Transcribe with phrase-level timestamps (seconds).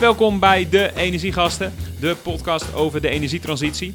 [0.00, 3.94] Welkom bij de Energiegasten, de podcast over de energietransitie.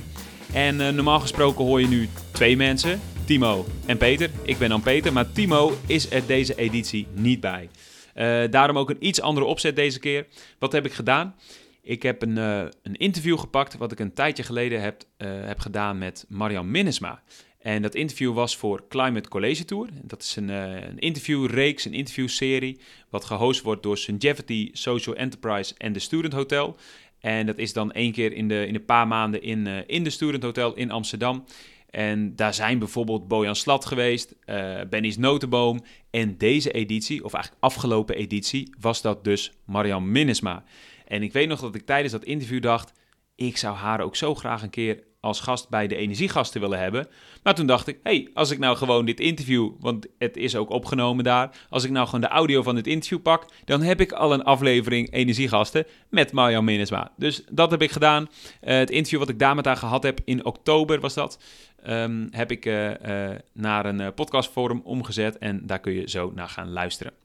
[0.54, 4.29] En eh, normaal gesproken hoor je nu twee mensen, Timo en Peter.
[4.43, 7.70] Ik ben dan Peter, maar Timo is er deze editie niet bij.
[8.14, 10.27] Eh, daarom ook een iets andere opzet deze keer.
[10.59, 11.36] Wat heb ik gedaan?
[11.82, 15.04] Ik heb een, eh, een interview gepakt wat ik een tijdje geleden heb,
[15.45, 17.21] heb gedaan met Marian Minnesma.
[17.62, 19.89] En dat interview was voor Climate College Tour.
[20.04, 25.94] Dat is een, eh, interviewreeks, een interviewserie, wat gehost wordt door Sungevity Social Enterprise en
[25.94, 26.76] de Student Hotel.
[27.20, 30.04] En dat is dan één keer in de, in een paar maanden in, eh, in
[30.04, 31.45] de Student Hotel in Amsterdam.
[31.90, 35.84] En daar zijn bijvoorbeeld Bojan Slat geweest, eh Benny's Notenboom.
[36.09, 40.63] En deze editie, of eigenlijk afgelopen editie, was dat dus Marian Minnesma.
[41.05, 42.93] En ik weet nog dat ik tijdens dat interview dacht,
[43.35, 47.07] ik zou haar ook zo graag een keer als gast bij de Energiegasten willen hebben.
[47.43, 50.70] Maar toen dacht ik, hey, als ik nou gewoon dit interview, want het is ook
[50.70, 54.12] opgenomen daar, als ik nou gewoon de audio van dit interview pak, dan heb ik
[54.12, 57.12] al een aflevering Energiegasten met Marjan Minnesma.
[57.17, 58.29] Dus dat heb ik gedaan.
[58.62, 61.40] Eh, het interview wat ik daar met haar gehad heb in oktober was dat,
[61.84, 66.50] ehm, heb ik eh, eh, naar een podcastforum omgezet en daar kun je zo naar
[66.50, 67.21] gaan luisteren.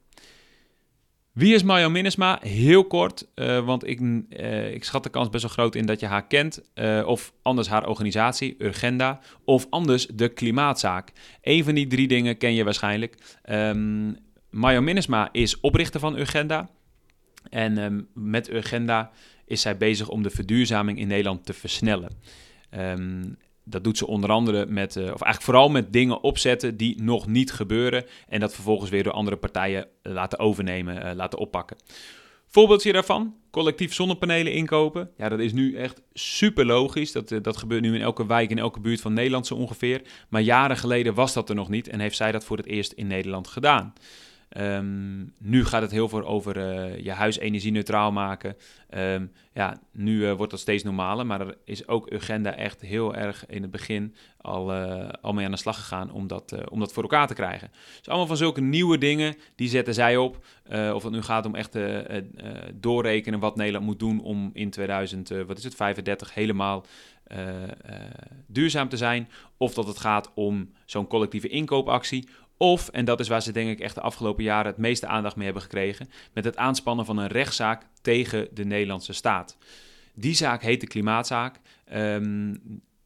[1.37, 2.39] Wie is Marjan Minnesma?
[2.41, 3.99] Heel kort, eh, want ik,
[4.29, 6.61] eh, ik schat de kans best wel groot in dat je haar kent.
[6.73, 9.19] eh, of anders haar organisatie, Urgenda.
[9.45, 11.11] Of anders de Klimaatzaak.
[11.41, 13.17] Eén van die drie dingen ken je waarschijnlijk.
[13.43, 14.11] Ehm
[14.49, 16.69] Marjan Minnesma is oprichter van Urgenda.
[17.49, 19.11] En ehm, met Urgenda
[19.45, 22.09] is zij bezig om de verduurzaming in Nederland te versnellen.
[22.69, 23.23] Ehm,
[23.69, 27.27] dat doet ze onder andere met, eh, of eigenlijk vooral met dingen opzetten die nog
[27.27, 28.05] niet gebeuren.
[28.27, 31.77] En dat vervolgens weer door andere partijen eh, laten overnemen, eh, laten oppakken.
[32.47, 35.09] Voorbeeldje daarvan, collectief zonnepanelen inkopen.
[35.17, 37.11] Ja, dat is nu echt super logisch.
[37.11, 40.01] Dat, dat gebeurt nu in elke wijk, in elke buurt van Nederland zo ongeveer.
[40.29, 42.91] Maar jaren geleden was dat er nog niet en heeft zij dat voor het eerst
[42.91, 43.93] in Nederland gedaan.
[44.49, 48.55] Ehm, nu gaat het heel veel over eh, je huis energie-neutraal maken.
[48.89, 53.15] Ehm, ja, nu eh, wordt dat steeds normaler, maar er is ook Urgenda echt heel
[53.15, 56.79] erg in het begin al, eh, al mee aan de slag gegaan om dat, om
[56.79, 57.71] dat voor elkaar te krijgen.
[57.97, 60.45] Dus allemaal van zulke nieuwe dingen, die zetten zij op.
[60.93, 61.77] Of het nu gaat om echt
[62.73, 66.85] doorrekenen wat Nederland moet doen om in 2000, eh, wat is het, 35 helemaal
[68.47, 69.29] duurzaam te zijn.
[69.57, 72.27] Of dat het gaat om zo'n collectieve inkoopactie.
[72.57, 75.35] Of, en dat is waar ze denk ik echt de afgelopen jaren het meeste aandacht
[75.35, 79.57] mee hebben gekregen, met het aanspannen van een rechtszaak tegen de Nederlandse staat.
[80.13, 81.59] Die zaak heet de Klimaatzaak.
[81.85, 82.53] Ehm,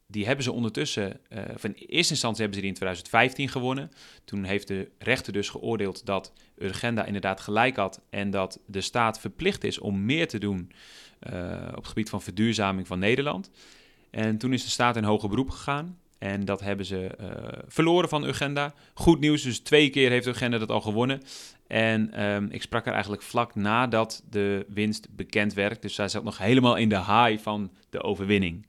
[0.06, 3.90] die hebben ze ondertussen, eh, of in eerste instantie hebben ze die in 2015 gewonnen.
[4.24, 9.20] Toen heeft de rechter dus geoordeeld dat Urgenda inderdaad gelijk had en dat de staat
[9.20, 10.72] verplicht is om meer te doen
[11.18, 13.50] eh, op het gebied van verduurzaming van Nederland.
[14.10, 15.98] En toen is de staat in hoger beroep gegaan.
[16.22, 18.74] En dat hebben ze eh, verloren van Urgenda.
[18.94, 21.22] Goed nieuws, dus twee keer heeft Urgenda dat al gewonnen.
[21.66, 25.82] En ehm, ik sprak er eigenlijk vlak nadat de winst bekend werd.
[25.82, 28.66] Dus zij zat nog helemaal in de high van de overwinning.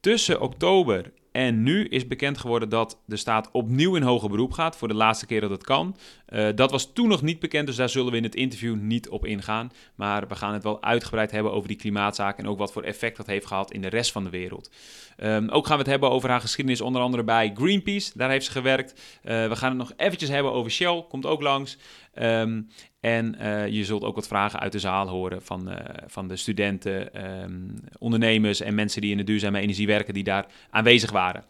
[0.00, 4.76] Tussen oktober en nu is bekend geworden dat de staat opnieuw in hoger beroep gaat.
[4.76, 5.96] Voor de laatste keer dat het kan.
[6.30, 9.08] Eh, dat was toen nog niet bekend, dus daar zullen we in het interview niet
[9.08, 9.72] op ingaan.
[9.94, 13.16] Maar we gaan het wel uitgebreid hebben over die klimaatzaak en ook wat voor effect
[13.16, 14.70] dat heeft gehad in de rest van de wereld.
[15.16, 18.10] Ehm, ook gaan we het hebben over haar geschiedenis, onder andere bij Greenpeace.
[18.14, 19.00] Daar heeft ze gewerkt.
[19.22, 21.78] Eh, we gaan het nog eventjes hebben over Shell, komt ook langs.
[22.14, 22.62] Ehm,
[23.00, 25.72] en eh, je zult ook wat vragen uit de zaal horen van,
[26.06, 30.46] van de studenten, ehm, ondernemers en mensen die in de duurzame energie werken, die daar
[30.70, 31.44] aanwezig waren.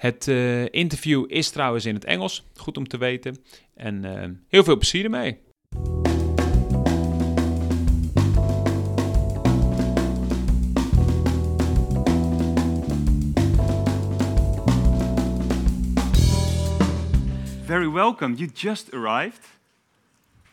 [0.00, 3.36] Het eh, interview is trouwens in het Engels, goed om te weten.
[3.74, 5.38] En eh, heel veel plezier ermee.
[17.66, 18.34] Very welcome.
[18.36, 19.42] You just arrived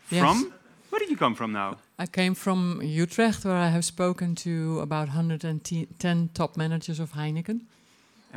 [0.08, 0.20] Yes.
[0.20, 0.52] from.
[0.90, 1.78] Where did you come from now?
[2.00, 7.68] I came from Utrecht, where I have spoken to about 110 top managers of Heineken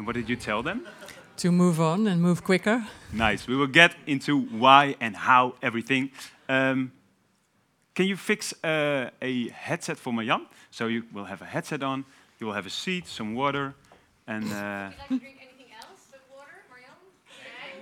[0.01, 0.87] And what did you tell them?
[1.37, 2.87] to move on and move quicker.
[3.13, 3.47] Nice.
[3.47, 6.11] We will get into why and how everything.
[6.49, 6.93] Um,
[7.95, 10.47] can you fix uh, a headset for Marjan?
[10.71, 12.07] So you will have a headset on.
[12.39, 13.75] You will have a seat, some water,
[14.27, 14.45] and.
[14.45, 16.01] Uh, like to drink anything else
[16.35, 16.97] water, Marjan?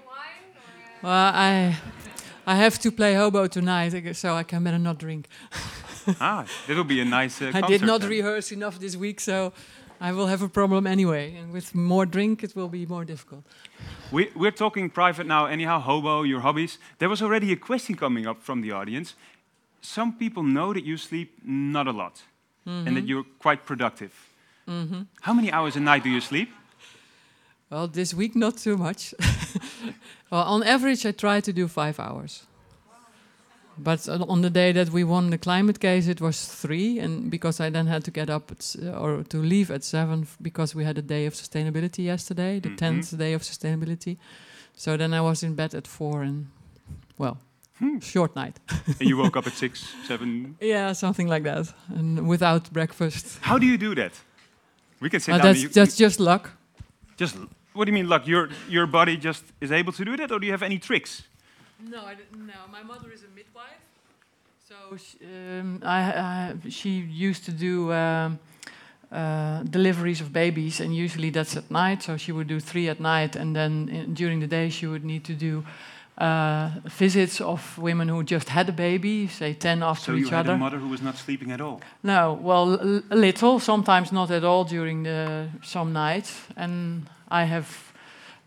[0.07, 1.09] Wine or?
[1.09, 1.77] Uh, Well, I,
[2.47, 5.29] I have to play hobo tonight, so I can better not drink.
[6.21, 7.41] ah, that will be a nice.
[7.41, 8.11] Uh, I did not then.
[8.11, 9.53] rehearse enough this week, so
[10.01, 11.35] I will have a problem anyway.
[11.37, 13.45] And with more drink, it will be more difficult.
[14.13, 16.79] We, we're talking private now, anyhow, hobo, your hobbies.
[16.99, 19.15] There was already a question coming up from the audience.
[19.81, 22.23] Some people know that you sleep not a lot
[22.67, 23.09] and that mm-hmm.
[23.09, 24.13] you're quite productive.
[24.69, 25.03] Mm-hmm.
[25.23, 26.51] How many hours a night do you sleep?
[27.71, 29.15] Well, this week, not too much.
[30.31, 32.47] well, on average, I try to do five hours.
[33.79, 37.61] But on the day that we won the climate case, it was three, and because
[37.61, 40.75] I then had to get up at, s- uh, or to leave at seven because
[40.79, 42.77] we had a day of sustainability yesterday, the Mhm.
[42.79, 44.17] 10th day of sustainability.
[44.77, 46.47] So then I was in bed at four, and
[47.19, 47.37] well,
[47.79, 47.99] Hmm.
[48.01, 48.57] short night.
[49.01, 50.57] and you woke up at six, seven.
[50.61, 53.39] Yeah, something like that, and without breakfast.
[53.41, 54.13] How do you do that?
[55.01, 56.51] We can say Uh, that's that's just luck.
[57.21, 57.37] just.
[57.75, 58.27] What do you mean, luck?
[58.27, 61.23] Your your body just is able to do that, or do you have any tricks?
[61.81, 62.55] No, I didn't, no.
[62.73, 63.83] My mother is a midwife,
[64.69, 66.91] so sh um, I, I, she
[67.29, 68.39] used to do um,
[69.13, 72.03] uh, deliveries of babies, and usually that's at night.
[72.03, 75.05] So she would do three at night, and then in, during the day she would
[75.05, 75.65] need to do
[76.19, 80.31] uh, visits of women who just had a baby, say ten after So you each
[80.31, 80.55] had other.
[80.55, 81.81] a mother who was not sleeping at all.
[82.03, 82.75] No, well,
[83.11, 87.69] a little, sometimes not at all during the some nights, and I have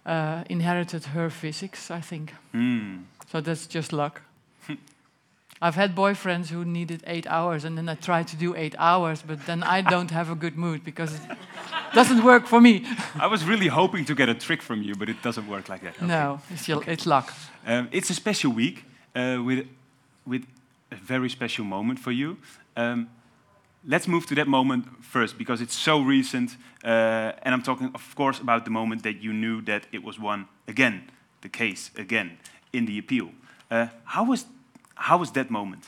[0.05, 2.33] uh, inherited her physics, I think.
[2.51, 2.97] Hmm.
[3.31, 4.21] So that's just luck.
[5.61, 9.21] I've had boyfriends who needed eight hours, and then I try to do eight hours,
[9.21, 11.21] but then I don't have a good mood because it
[11.93, 12.83] doesn't work for me.
[13.15, 15.81] I was really hoping to get a trick from you, but it doesn't work like
[15.83, 15.95] that.
[15.97, 16.07] Okay.
[16.07, 17.31] No, it's, your- it's luck.
[17.65, 18.83] Um, it's a special week
[19.15, 19.67] uh, with
[20.25, 20.45] with
[20.91, 22.37] a very special moment for you.
[22.75, 23.07] Um,
[23.87, 28.15] let's move to that moment first because it's so recent, uh, and I'm talking, of
[28.15, 31.01] course, about the moment that you knew that it was won again,
[31.41, 32.37] the case again
[32.73, 33.29] in the appeal.
[33.69, 34.45] Uh, how was
[34.95, 35.83] how was that moment?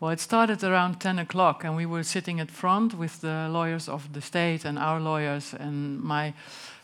[0.00, 3.88] Well, it started around 10 o'clock, and we were sitting at front with the lawyers
[3.88, 6.32] of the state and our lawyers, and my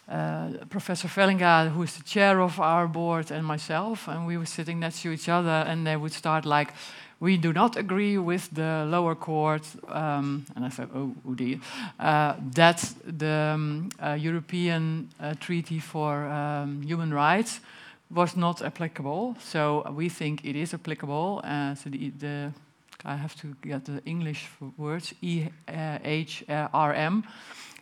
[0.06, 4.46] uh, Professor Vellinga, who is the chair of our board, and myself, and we were
[4.46, 6.74] sitting next to each other, and they would start like,
[7.18, 12.34] we do not agree with the lower court, um, and I said, oh, oh uh,
[12.54, 17.60] that the um, uh, European uh, Treaty for um, Human Rights
[18.08, 19.36] was not applicable.
[19.40, 21.40] So we think it is applicable.
[21.44, 22.52] Uh, so the, the
[23.04, 27.24] I have to get the English words E uh, H uh, R M.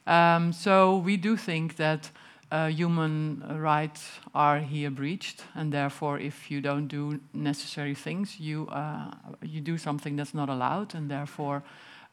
[0.06, 2.10] Um, so we do think that
[2.52, 8.66] uh, human rights are here breached, and therefore, if you don't do necessary things, you
[8.68, 9.10] uh,
[9.42, 11.62] you do something that's not allowed, and therefore.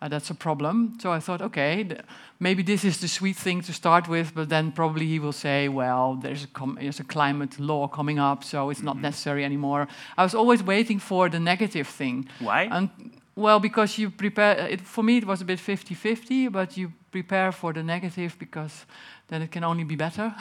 [0.01, 0.97] Uh, that's a problem.
[0.99, 2.01] So I thought, okay, th-
[2.39, 5.69] maybe this is the sweet thing to start with, but then probably he will say,
[5.69, 9.87] well, there's a, com- there's a climate law coming up, so it's not necessary anymore.
[10.17, 12.27] I was always waiting for the negative thing.
[12.39, 12.67] Why?
[12.71, 12.89] And
[13.35, 17.51] well, because you prepare it for me, it was a bit 50-50, but you prepare
[17.51, 18.85] for the negative because
[19.27, 20.33] then it can only be better.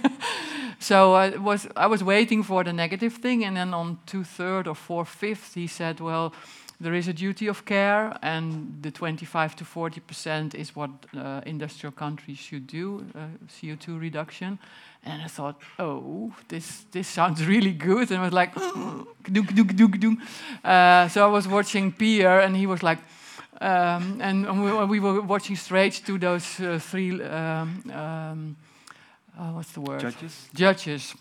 [0.78, 4.66] so I was I was waiting for the negative thing, and then on two third
[4.66, 6.32] or four fifth, he said, "Well,
[6.80, 11.40] there is a duty of care, and the 25 to 40 percent is what uh,
[11.46, 14.58] industrial countries should do, uh, CO2 reduction."
[15.04, 18.54] And I thought, "Oh, this this sounds really good," and I was like,
[19.32, 20.18] "Dook dook dook dook."
[20.64, 22.98] Uh, so I was watching Pier, and he was like.
[23.58, 28.56] Um, and and we, we were watching straight to those uh, three, um, um,
[29.38, 30.00] uh, what's the word?
[30.00, 30.48] Judges?
[30.54, 31.14] Judges.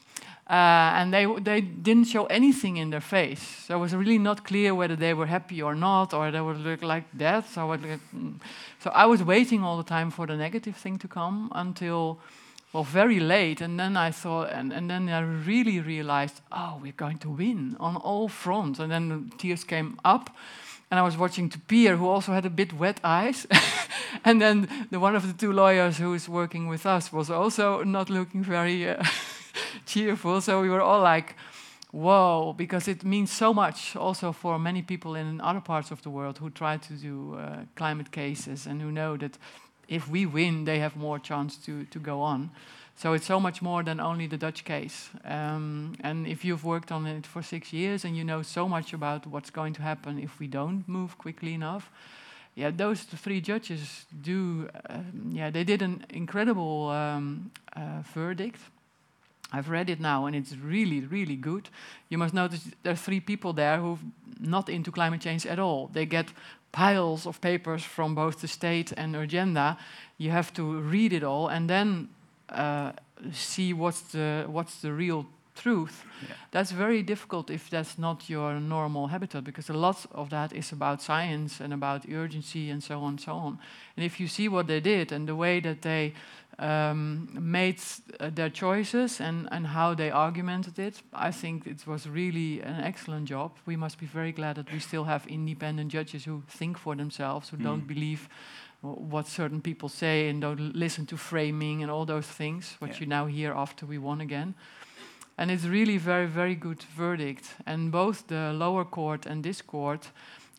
[0.47, 3.41] Uh, and they, they didn't show anything in their face.
[3.65, 6.59] So it was really not clear whether they were happy or not, or they would
[6.59, 7.49] look like that.
[7.49, 8.39] So I, mm.
[8.79, 12.19] so I was waiting all the time for the negative thing to come until,
[12.73, 13.59] well, very late.
[13.59, 17.75] And then I thought, and, and then I really realized, oh, we're going to win
[17.79, 18.79] on all fronts.
[18.79, 20.29] And then the tears came up
[20.91, 23.47] and I was watching to Pier, who also had a bit wet eyes.
[24.23, 27.83] and then the one of the two lawyers who is working with us was also
[27.83, 29.03] not looking very uh,
[29.85, 30.41] cheerful.
[30.41, 31.35] So we were all like,
[31.91, 36.09] whoa, because it means so much also for many people in other parts of the
[36.09, 39.37] world who try to do uh, climate cases and who know that
[39.87, 42.49] if we win, they have more chance to, to go on.
[42.97, 45.09] So it's so much more than only the Dutch case.
[45.25, 48.93] Um, and if you've worked on it for six years and you know so much
[48.93, 51.91] about what's going to happen if we don't move quickly enough,
[52.55, 54.69] yeah, those three judges do.
[54.89, 58.61] Um, yeah, they did an incredible um, uh, verdict.
[59.55, 61.69] I've read it now, and it's really, really good.
[62.09, 64.03] You must notice there are three people there who've
[64.39, 65.89] not into climate change at all.
[65.93, 66.27] They get
[66.71, 69.77] piles of papers from both the state and Urgenda.
[70.17, 72.09] You have to read it all, and then
[72.49, 72.91] uh,
[73.31, 76.03] see what's the what's the real truth.
[76.21, 76.35] Yeah.
[76.51, 80.71] That's very difficult if that's not your normal habitat, because a lot of that is
[80.71, 83.59] about science and about urgency and so on and so on.
[83.95, 86.13] And if you see what they did and the way that they
[86.59, 87.79] um, made
[88.19, 92.81] uh, their choices and, and how they argumented it, I think it was really an
[92.83, 93.51] excellent job.
[93.65, 97.49] We must be very glad that we still have independent judges who think for themselves,
[97.49, 97.87] who don't Mm.
[97.87, 98.29] believe
[98.81, 102.99] what certain people say and don't listen to framing and all those things, what Yeah.
[102.99, 104.53] you now hear after we won again.
[105.37, 107.55] And it's really very, very good verdict.
[107.65, 110.11] And both the lower court and this court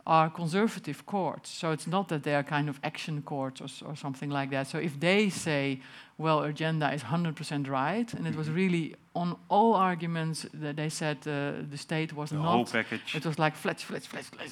[0.06, 1.50] are conservative courts.
[1.50, 4.66] So it's not that they are kind of action courts or, or something like that.
[4.68, 5.80] So if they say,
[6.16, 11.16] well, Urgenda is 100% right, and it was really on all arguments that they said
[11.26, 13.14] uh, the state was The not whole package.
[13.16, 14.50] it was like fletch, fletch, fletch, fletch.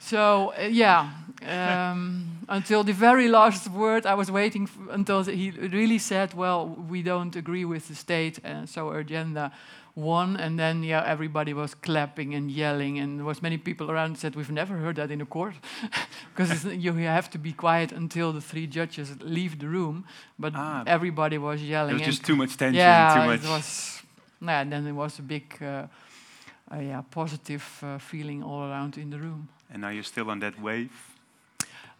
[0.00, 1.10] So uh, yeah,
[1.46, 7.02] um, until the very last word, I was waiting until he really said, "Well, we
[7.02, 9.52] don't agree with the state," and so Urgenda
[9.94, 10.36] won.
[10.36, 14.34] And then yeah, everybody was clapping and yelling, and there was many people around said,
[14.36, 15.54] "We've never heard that in a court,"
[16.34, 20.04] because you have to be quiet until the three judges leave the room.
[20.38, 20.82] But Ah.
[20.86, 21.94] everybody was yelling.
[21.94, 23.44] was and just too much tension, yeah, too much.
[23.44, 24.02] it was.
[24.40, 25.86] Yeah, and then there was a big, uh,
[26.72, 29.48] uh, yeah, positive uh, feeling all around in the room.
[29.70, 30.90] And now you're still on that wave.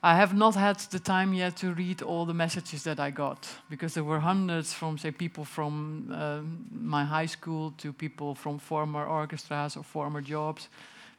[0.04, 3.48] I have not had the time yet to read all the messages that I got
[3.70, 8.58] because there were hundreds from, say, people from um, my high school to people from
[8.58, 10.68] former orchestras or former jobs,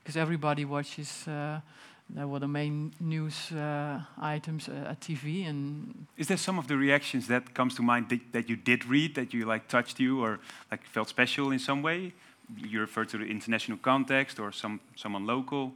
[0.03, 1.27] because everybody watches.
[1.27, 1.61] Uh,
[2.09, 6.67] there were the main news uh, items uh, at TV, and Is there some of
[6.67, 9.99] the reactions that comes to mind that, that you did read that you like touched
[9.99, 12.13] you or like felt special in some way?
[12.57, 15.71] You refer to the international context or some someone local.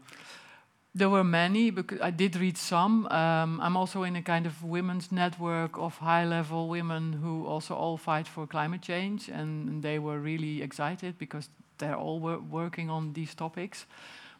[0.97, 3.05] There were many because I did read some.
[3.11, 7.97] Um, I'm also in a kind of women's network of high-level women who also all
[7.97, 13.13] fight for climate change, and they were really excited because they're all wor- working on
[13.13, 13.85] these topics.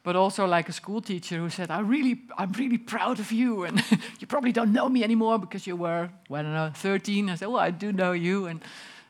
[0.02, 3.66] But also like a school teacher who said, "I really, I'm really proud of you,
[3.66, 3.84] and
[4.20, 7.36] you probably don't know me anymore because you were, well, I don't know, 13." I
[7.36, 8.62] said, "Well, I do know you," and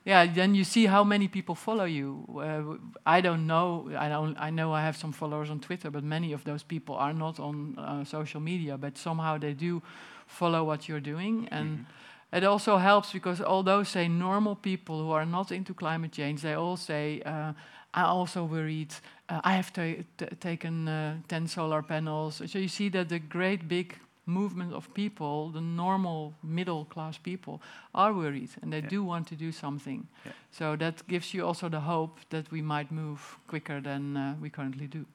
[0.07, 2.23] yeah, then you see how many people follow you.
[2.29, 3.91] Uh, I don't know.
[3.97, 4.37] I don't.
[4.39, 7.41] I know I have some followers on Twitter, but many of those people are not
[7.41, 8.77] on uh, social media.
[8.77, 9.81] But somehow they do
[10.25, 11.85] follow what you're doing, and
[12.31, 16.53] it also helps because although say normal people who are not into climate change, they
[16.53, 17.21] all say.
[17.25, 17.51] Uh,
[17.93, 18.93] I also worried.
[19.27, 22.41] Uh, I have ta- t- taken uh, 10 solar panels.
[22.45, 23.95] So you see that the great big
[24.27, 27.59] movement of people, the normal middle class people,
[27.93, 28.89] are worried and they Yeah.
[28.89, 30.07] do want to do something.
[30.25, 30.33] Yeah.
[30.51, 34.49] So that gives you also the hope that we might move quicker than uh, we
[34.49, 35.05] currently do.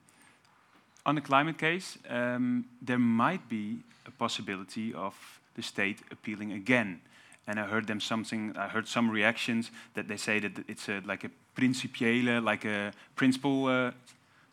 [1.05, 5.15] On the climate case, um, there might be a possibility of
[5.55, 7.01] the state appealing again.
[7.47, 8.57] And I heard them something.
[8.57, 12.93] I heard some reactions that they say that it's a, like a principiële, like a
[13.17, 13.91] principle, uh,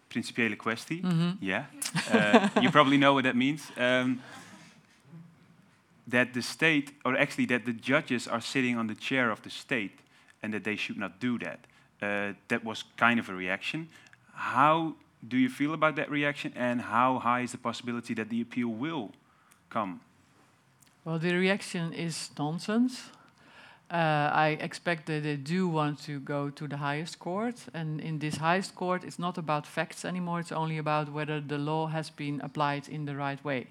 [0.10, 1.01] principiële kwestie.
[1.39, 1.66] Yeah,
[2.12, 3.72] uh, you probably know what that means.
[3.78, 4.20] Um,
[6.10, 9.50] that the state, or actually that the judges are sitting on the chair of the
[9.50, 10.00] state,
[10.42, 11.60] and that they should not do that.
[12.01, 13.89] Uh, that was kind of a reaction.
[14.34, 14.96] How
[15.28, 18.70] do you feel about that reaction, and how high is the possibility that the appeal
[18.70, 19.12] will
[19.70, 20.00] come?
[21.04, 23.12] Well, the reaction is nonsense.
[23.92, 28.20] Uh, I expect that they do want to go to the highest court, and in
[28.20, 30.39] this highest court, it's not about facts anymore.
[30.39, 33.68] It's only about whether the law has been applied in the right way.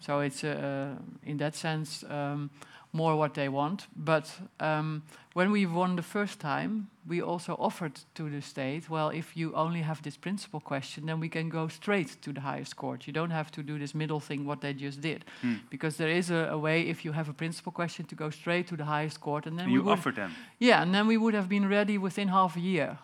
[0.00, 2.50] So it's, uh, in that sense, um,
[2.92, 3.88] more what they want.
[3.96, 9.08] But um, when we won the first time, we also offered to the state, well,
[9.10, 12.76] if you only have this principal question, then we can go straight to the highest
[12.76, 13.06] court.
[13.06, 15.24] You don't have to do this middle thing, what they just did.
[15.42, 15.54] Hmm.
[15.70, 18.68] Because there is a, a way, if you have a principal question, to go straight
[18.68, 20.32] to the highest court, and then And we you offered them.
[20.60, 22.98] yeah, and then we would have been ready within half a year.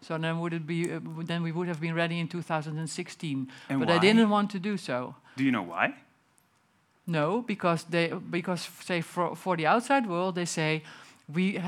[0.00, 0.92] So then would it be?
[0.92, 3.48] Uh, then we would have been ready in 2016.
[3.68, 3.94] And but why?
[3.94, 5.14] they didn't want to do so.
[5.36, 5.94] Do you know why?
[7.06, 10.82] No, because they because say for for the outside world they say
[11.32, 11.60] we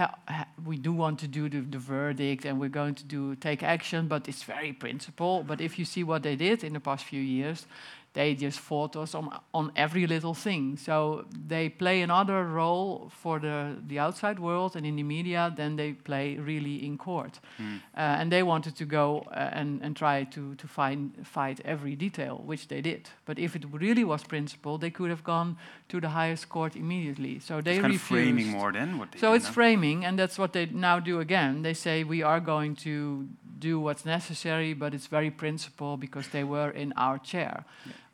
[0.65, 4.09] we do want to do the, the verdict and we're going to do take action,
[4.09, 5.45] but it's very principle.
[5.47, 7.67] But if you see what they did in the past few years,
[8.13, 10.77] they just fought us on on every little thing.
[10.77, 15.77] So they play another role for the the outside world and in the media than
[15.77, 17.41] they play really in court.
[17.57, 17.77] Hmm.
[17.97, 21.97] Uh, and they wanted to go uh, and, and try to, to find, fight every
[21.97, 23.09] detail, which they did.
[23.25, 25.57] But if it really was principle, they could have gone
[25.89, 27.39] to the highest court immediately.
[27.39, 28.25] So they it's kind of refused.
[28.25, 31.63] framing more than what they so it's framing, and that's what they now do again.
[31.63, 36.45] They say we are going to do what's necessary, but it's very principle because they
[36.45, 37.65] were in our chair.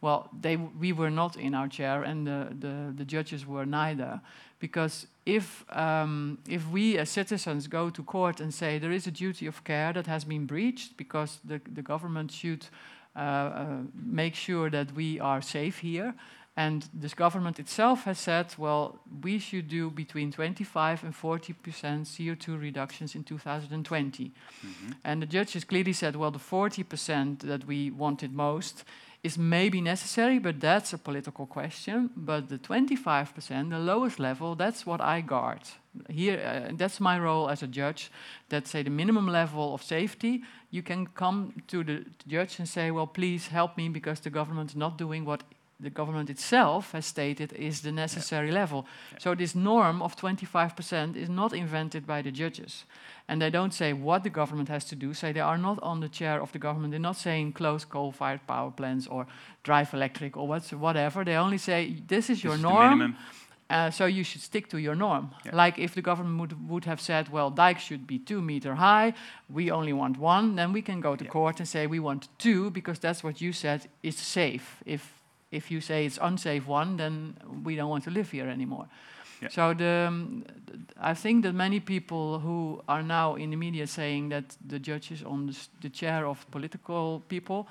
[0.05, 4.21] Well, they we were not in our chair, and the, the, the judges were neither.
[4.59, 9.11] Because if um, if we as citizens go to court and say there is a
[9.11, 12.67] duty of care that has been breached because the, the government should
[13.17, 16.15] uh, uh, make sure that we are safe here,
[16.57, 22.07] And this government itself has said, well, we should do between 25 and 40 percent
[22.07, 24.33] CO2 reductions in 2020.
[25.05, 28.85] And the judges clearly said, well, the 40 percent that we wanted most
[29.25, 32.11] is maybe necessary, but that's a political question.
[32.15, 35.63] But the 25 percent, the lowest level, that's what I guard.
[36.11, 38.11] Here, uh, that's my role as a judge.
[38.51, 42.91] That say the minimum level of safety, you can come to the judge and say,
[42.91, 45.43] well, please help me because the government's not doing what
[45.81, 48.87] the government itself has stated is the necessary level.
[49.19, 52.85] So this norm of 25% is not invented by the judges.
[53.29, 55.15] And they don't say what the government has to do.
[55.15, 56.91] Say they are not on the chair of the government.
[56.93, 59.27] They're not saying close coal-fired power plants or
[59.63, 61.25] drive electric or what's, whatever.
[61.25, 63.17] They only say this is your This is the norm.
[63.71, 65.31] Uh, so you should stick to your norm.
[65.45, 65.57] Yeah.
[65.57, 69.15] Like if the government would, would have said, well, dikes should be two meter high,
[69.49, 71.31] we only want one, then we can go to Yeah.
[71.31, 74.83] court and say we want two because that's what you said is safe.
[74.85, 75.14] If
[75.55, 78.87] if you say it's unsafe one, then we don't want to live here anymore.
[79.41, 79.49] Yeah.
[79.49, 80.45] So the, um,
[81.01, 85.23] I think that many people who are now in the media saying that the judges
[85.23, 87.67] on the, the chair of political people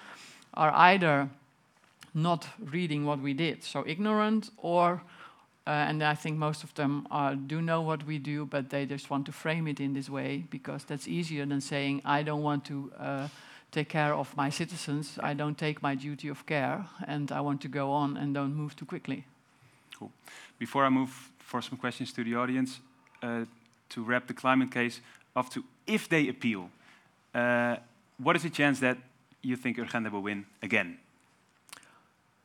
[0.54, 1.30] are either
[2.14, 5.02] not reading what we did, so ignorant, or
[5.66, 8.86] uh, and I think most of them are, do know what we do, but they
[8.86, 12.44] just want to frame it in this way because that's easier than saying I don't
[12.44, 13.28] want to uh,
[13.74, 15.20] take care of my citizens.
[15.20, 18.56] I don't take my duty of care, and I want to go on and don't
[18.56, 19.26] move too quickly.
[20.60, 22.80] Before I move for some questions to the audience,
[23.22, 23.46] uh,
[23.90, 25.02] to wrap the climate case
[25.36, 26.70] up to if they appeal,
[27.34, 27.76] uh,
[28.18, 28.98] what is the chance that
[29.42, 30.98] you think Urgenda will win again?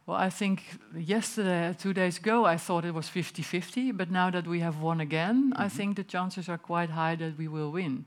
[0.07, 0.63] Well, I think
[0.97, 4.81] yesterday, two days ago, I thought it was 50 50, but now that we have
[4.81, 8.07] won again, I think the chances are quite high that we will win.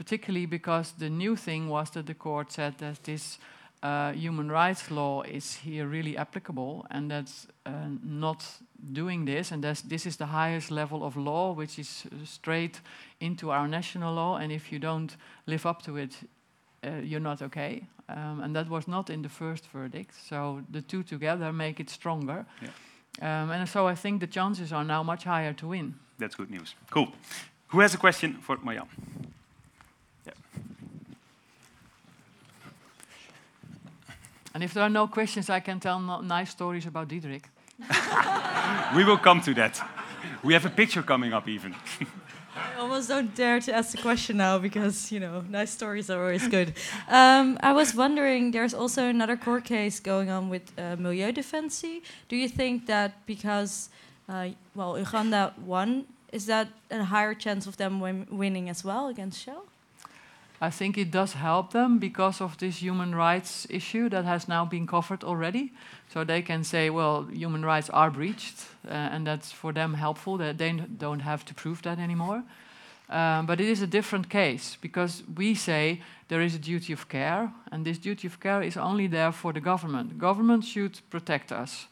[0.00, 3.38] Particularly because the new thing was that the court said that this
[3.82, 8.46] uh, human rights law is here really applicable, and that's uh, not
[8.92, 12.80] doing this, and that's, this is the highest level of law, which is uh, straight
[13.20, 15.16] into our national law, and if you don't
[15.46, 16.16] live up to it,
[16.82, 17.86] uh, you're not okay.
[18.08, 20.14] Um, and that was not in the first verdict.
[20.28, 22.46] So the two together make it stronger.
[23.20, 25.94] Um, and so I think the chances are now much higher to win.
[26.18, 26.74] That's good news.
[26.90, 27.12] Cool.
[27.68, 28.88] Who has a question for Marjan?
[34.54, 37.44] And if there are no questions, I can tell no nice stories about Diederik.
[38.94, 39.80] We will come to that.
[40.42, 41.74] We have a picture coming up even.
[42.56, 46.20] I almost don't dare to ask the question now because, you know, nice stories are
[46.20, 46.74] always good.
[47.08, 52.02] Um, I was wondering, there's also another court case going on with uh, Milieudefensie.
[52.28, 53.90] Do you think that because,
[54.28, 59.06] uh, well, Urgenda won, is that a higher chance of them win winning as well
[59.08, 59.64] against Shell?
[60.60, 64.66] I think it does help them because of this human rights issue that has now
[64.66, 65.72] been covered already.
[66.12, 70.36] So they can say, well, human rights are breached, uh, and that's for them helpful
[70.36, 72.42] that they don't have to prove that anymore.
[73.08, 77.08] Um, but it is a different case because we say there is a duty of
[77.08, 80.18] care, and this duty of care is only there for the government.
[80.18, 81.86] Government should protect us.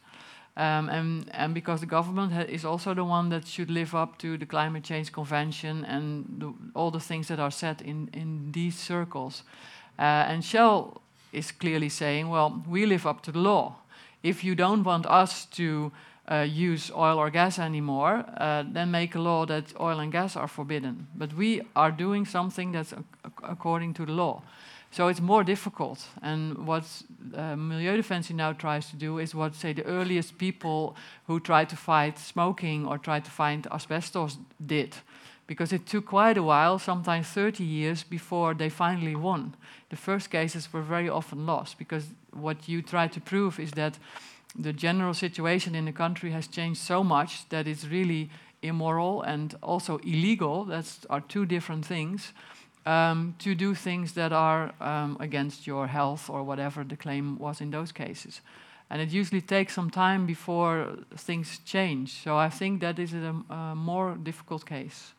[0.58, 4.36] Um, and, and because the government is also the one that should live up to
[4.36, 8.76] the climate change convention and the, all the things that are said in, in these
[8.76, 9.44] circles.
[9.98, 11.00] Uh, and Shell
[11.32, 13.76] is clearly saying, well, we live up to the law.
[14.24, 15.92] If you don't want us to
[16.28, 20.34] uh, use oil or gas anymore, uh, then make a law that oil and gas
[20.34, 21.06] are forbidden.
[21.14, 23.04] But we are doing something that's ac-
[23.44, 24.42] according to the law.
[24.90, 26.06] So it's more difficult.
[26.22, 26.84] And what
[27.34, 30.96] uh, Milieudefensie now tries to do is what, say, the earliest people
[31.26, 34.96] who tried to fight smoking or tried to find asbestos did.
[35.46, 39.54] Because it took quite a while, sometimes 30 years, before they finally won.
[39.90, 43.98] The first cases were very often lost because what you try to prove is that
[44.58, 48.30] the general situation in the country has changed so much that it's really
[48.62, 50.64] immoral and also illegal.
[50.64, 52.32] That's are two different things
[52.88, 57.60] um, to do things that are um, against your health or whatever the claim was
[57.60, 58.40] in those cases.
[58.90, 62.22] And it usually takes some time before things change.
[62.22, 65.12] So I think that is a, a more difficult case.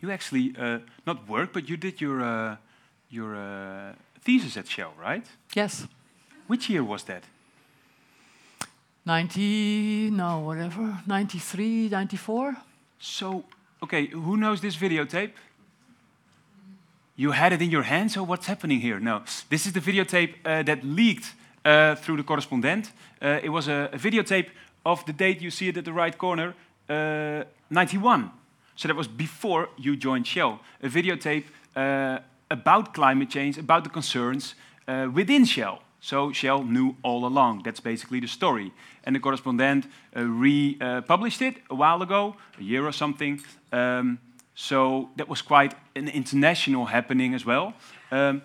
[0.00, 2.56] You actually uh, not work, but you did your uh,
[3.08, 3.92] your uh,
[4.24, 5.24] thesis at Shell, right?
[5.54, 5.86] Yes.
[6.48, 7.22] Which year was that?
[9.04, 12.56] 90, no, whatever, 93, 94.
[12.98, 13.44] So,
[13.80, 15.30] okay, who knows this videotape?
[17.18, 19.00] You had it in your hand, so what's happening here?
[19.00, 21.32] No, this is the videotape uh, that leaked
[21.64, 22.92] uh, through the correspondent.
[23.22, 24.50] Uh, it was a, a videotape
[24.84, 26.54] of the date you see it at the right corner,
[26.90, 28.30] uh, 91.
[28.76, 30.60] So that was before you joined Shell.
[30.82, 32.18] A videotape uh,
[32.50, 34.54] about climate change, about the concerns
[34.86, 35.80] uh, within Shell.
[36.00, 37.62] So Shell knew all along.
[37.64, 38.72] That's basically the story.
[39.04, 43.40] And the correspondent republished it a while ago, a year or something.
[43.72, 44.18] Um,
[44.56, 47.74] so that was quite an international happening as well.
[48.10, 48.42] Um,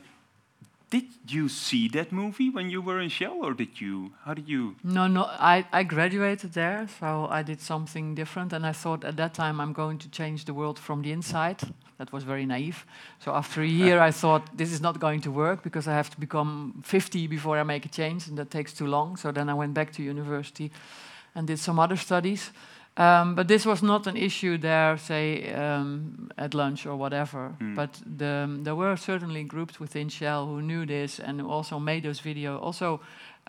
[0.89, 4.11] did you see that movie when you were in Shell, or did you?
[4.25, 4.75] How did you?
[4.83, 5.23] No, no.
[5.23, 9.61] I, I graduated there, so I did something different, and I thought at that time
[9.61, 11.61] I'm going to change the world from the inside.
[11.97, 12.85] That was very naive.
[13.19, 16.09] So after a year, I thought this is not going to work because I have
[16.09, 19.15] to become 50 before I make a change, and that takes too long.
[19.15, 20.71] So then I went back to university
[21.35, 22.51] and did some other studies.
[22.97, 27.55] Um, but this was not an issue there, say, um, at lunch or whatever.
[27.59, 27.75] Mm.
[27.75, 32.03] But the, there were certainly groups within Shell who knew this and who also made
[32.03, 32.99] those video, also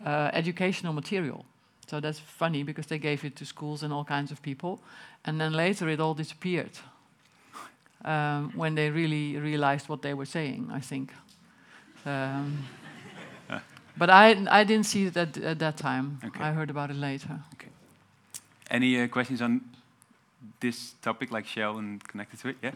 [0.05, 1.45] uh, educational material.
[1.87, 4.79] So that's funny because they gave it to schools and all kinds of people.
[5.25, 6.71] And then later it all disappeared
[8.05, 11.11] um, when they really realized what they were saying, I think.
[12.05, 12.59] Um,
[13.97, 16.19] but I, I didn't see it at, at that time.
[16.23, 16.43] Okay.
[16.43, 17.39] I heard about it later.
[18.69, 19.61] Any uh, questions on
[20.59, 22.57] this topic, like Shell and connected to it?
[22.61, 22.71] Yeah.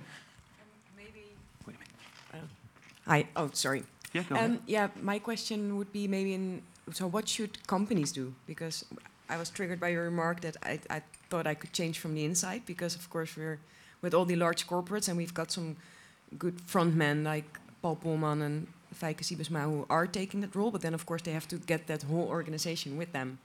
[0.96, 1.26] Maybe.
[1.66, 2.46] Wait a minute.
[2.46, 3.28] Uh, hi.
[3.36, 3.84] Oh, sorry.
[4.14, 4.24] Yeah.
[4.24, 4.52] Go ahead.
[4.52, 6.62] Um, yeah, my question would be maybe in.
[6.94, 8.34] So, what should companies do?
[8.46, 8.86] Because
[9.30, 12.24] I was triggered by your remark that I, I thought I could change from the
[12.24, 12.66] inside.
[12.66, 13.60] Because of course we're
[14.02, 15.76] with all the large corporates, and we've got some
[16.38, 20.72] good frontmen like Paul Polman and Feike Sijbesma who are taking that role.
[20.72, 23.40] But then, of course, they have to get that whole organization with them.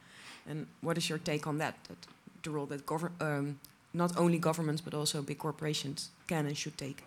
[0.48, 1.76] And what is your take on that?
[1.88, 1.98] that
[2.42, 2.82] the role that
[3.20, 3.58] um,
[3.92, 7.04] not only governments but also big corporations can and should take.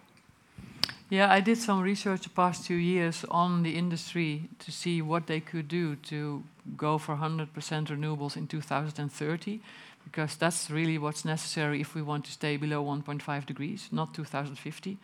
[1.10, 5.28] Yeah, I did some research the past two years on the industry to see what
[5.28, 6.44] they could do to
[6.76, 9.60] go for 100% renewables in 2030,
[10.04, 14.98] because that's really what's necessary if we want to stay below 1.5 degrees, not 2050.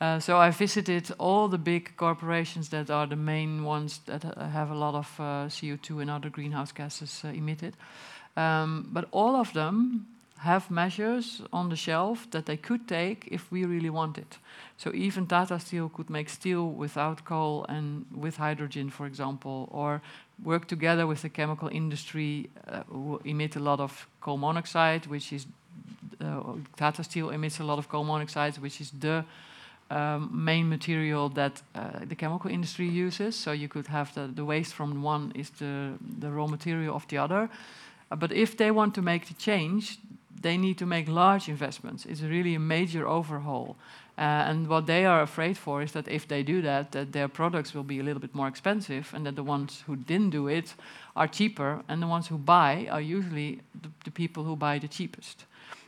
[0.00, 4.48] Uh, so I visited all the big corporations that are the main ones that uh,
[4.48, 7.76] have a lot of uh, CO2 and other greenhouse gases uh, emitted.
[8.36, 10.06] Um, but all of them
[10.44, 14.38] have measures on the shelf that they could take if we really want it.
[14.76, 20.02] So even Tata Steel could make steel without coal and with hydrogen, for example, or
[20.42, 25.32] work together with the chemical industry uh, who emit a lot of coal monoxide, which
[25.32, 25.46] is
[26.20, 26.40] uh,
[26.76, 29.24] Tata Steel emits a lot of coal monoxide, which is the
[29.90, 33.36] um, main material that uh, the chemical industry uses.
[33.36, 37.06] So you could have the, the waste from one is the, the raw material of
[37.08, 37.48] the other.
[38.10, 39.98] Uh, but if they want to make the change,
[40.40, 42.04] they need to make large investments.
[42.06, 43.76] It's really a major overhaul.
[44.16, 47.28] Uh, and what they are afraid for is that if they do that, that their
[47.28, 50.46] products will be a little bit more expensive, and that the ones who didn't do
[50.46, 50.74] it
[51.16, 54.88] are cheaper, and the ones who buy are usually the, the people who buy the
[54.88, 55.46] cheapest.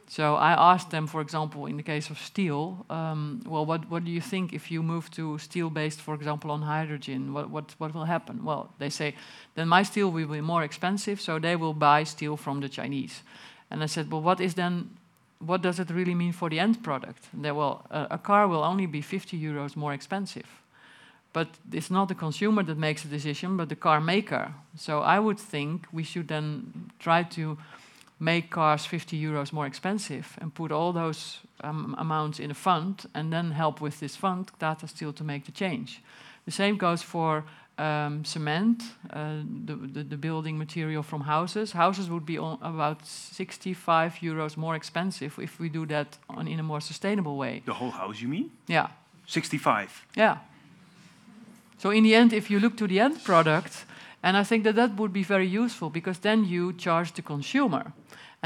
[0.09, 4.05] So I asked them, for example, in the case of steel, um, well, what, what
[4.05, 7.33] do you think if you move to steel based, for example, on hydrogen?
[7.33, 8.45] What, what, what will happen?
[8.45, 9.15] Well, they say,
[9.57, 13.23] then my steel will be more expensive, so they will buy steel from the Chinese.
[13.71, 14.91] And I said, well, what is then,
[15.41, 17.25] what does it really mean for the end product?
[17.33, 20.47] And they, well, a, a car will only be 50 euros more expensive.
[21.33, 24.55] But it's not the consumer that makes the decision, but the car maker.
[24.77, 27.59] So I would think we should then try to
[28.19, 33.07] make cars 50 euros more expensive and put all those um, amounts in a fund
[33.15, 36.03] and then help with this fund Tata Steel to make the change.
[36.45, 37.45] The same goes for
[37.79, 41.73] um, cement, uh, the, the, the, building material from houses.
[41.73, 46.63] Houses would be about 65 euros more expensive if we do that on, in a
[46.63, 47.63] more sustainable way.
[47.67, 48.51] The whole house, you mean?
[48.67, 48.89] Yeah.
[49.27, 50.07] 65?
[50.17, 50.39] Yeah.
[51.79, 53.85] So in the end, if you look to the end product,
[54.23, 57.93] and I think that that would be very useful because then you charge the consumer.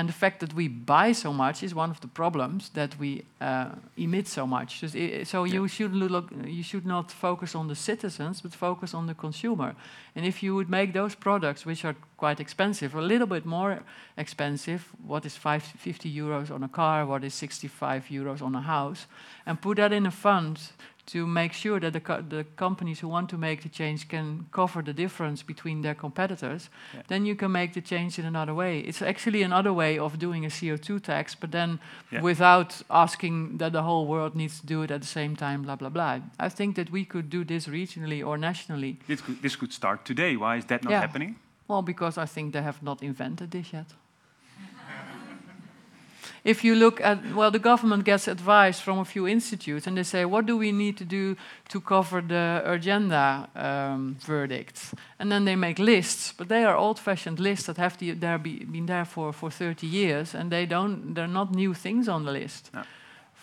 [0.01, 3.23] And the fact that we buy so much is one of the problems that we
[3.39, 4.81] uh, emit so much.
[4.81, 4.87] So,
[5.25, 5.53] so yeah.
[5.53, 9.75] you should look, you should not focus on the citizens, but focus on the consumer.
[10.17, 13.83] And if you would make those products, which are quite expensive, a little bit more
[14.17, 18.63] expensive, what is 5, 50 euros on a car, what is 65 euros on a
[18.63, 19.07] house,
[19.45, 20.61] and put that in a fund
[21.13, 24.47] to make sure that the, co the companies who want to make the change can
[24.53, 27.03] cover the difference between their competitors, yeah.
[27.09, 28.79] then you can make the change in another way.
[28.81, 31.81] It's actually another way of doing a CO2 tax, but then
[32.13, 32.21] yeah.
[32.21, 35.77] without asking that the whole world needs to do it at the same time, blah,
[35.77, 36.21] blah, blah.
[36.39, 38.99] I think that we could do this regionally or nationally.
[39.09, 40.37] This could, this could start today.
[40.37, 41.01] Why is that not yeah.
[41.01, 41.37] happening?
[41.67, 43.87] Well, because I think they have not invented this yet
[46.45, 50.03] if you look at, well, the government gets advice from a few institutes and they
[50.03, 51.37] say, what do we need to do
[51.69, 54.95] to cover the Urgenda um, verdicts?
[55.19, 58.87] And then they make lists, but they are old-fashioned lists that have there be, been
[58.87, 62.71] there for, for 30 years and they don't, they're not new things on the list.
[62.73, 62.83] No.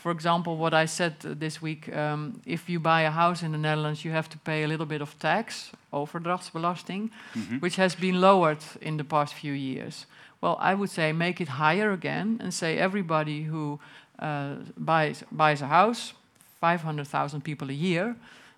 [0.03, 3.51] For example, what I said uh, this week, um, if you buy a house in
[3.51, 7.61] the Netherlands, you have to pay a little bit of tax, overdrachtsbelasting, Mhm.
[7.61, 10.05] which has been lowered in the past few years.
[10.41, 13.79] Well, I would say make it higher again and say everybody who
[14.19, 16.13] uh, buys, buys a house,
[16.61, 18.15] 500,000 people a year,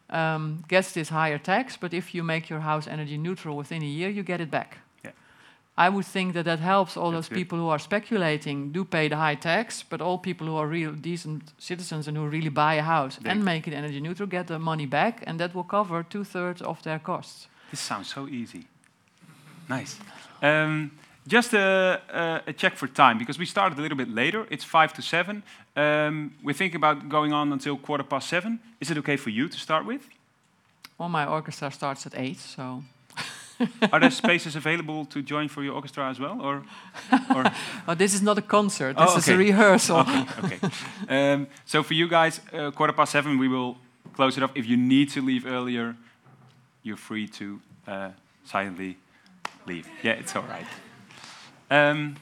[0.10, 3.86] um, gets this higher tax, but if you make your house energy neutral within a
[3.86, 4.78] year, you get it back.
[5.86, 9.08] I would think that that helps all That's those people who are speculating do pay
[9.10, 12.74] the high tax, but all people who are real decent citizens and who really buy
[12.76, 15.64] a house They- and make it energy neutral get their money back, and that will
[15.68, 17.48] cover two thirds of their costs.
[17.72, 18.64] This sounds so easy.
[19.70, 20.00] Nice.
[20.42, 20.92] Um,
[21.28, 24.46] just a, a, a check for time, because we started a little bit later.
[24.50, 25.44] It's five to seven.
[25.76, 28.60] Um, we're thinking about going on until quarter past seven.
[28.82, 30.02] Is it okay for you to start with?
[30.98, 32.84] Well, my orchestra starts at eight, so
[33.92, 36.64] Are there spaces available to join for your orchestra as well, or?
[37.36, 37.44] or
[37.88, 38.96] oh, this is not a concert.
[38.98, 40.00] Oh, This is a rehearsal.
[40.00, 40.60] okay, okay.
[41.10, 43.76] Um, so for you guys, uh, quarter past seven, we will
[44.14, 44.52] close it off.
[44.56, 45.96] If you need to leave earlier,
[46.84, 48.10] you're free to uh,
[48.46, 48.98] silently
[49.66, 49.88] leave.
[50.04, 50.68] Yeah, it's all right.
[51.72, 52.16] Um,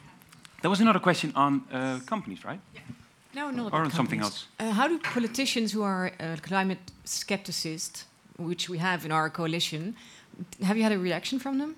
[0.62, 2.60] there was another question on uh, companies, right?
[3.34, 4.47] No, not Or on about something else?
[4.60, 8.06] Uh, how do politicians who are uh, climate skepticists,
[8.38, 9.95] which we have in our coalition,
[10.63, 11.76] have you had a reaction from them?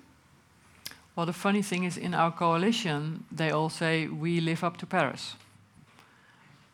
[1.16, 4.86] Well, the funny thing is, in our coalition, they all say we live up to
[4.86, 5.34] Paris,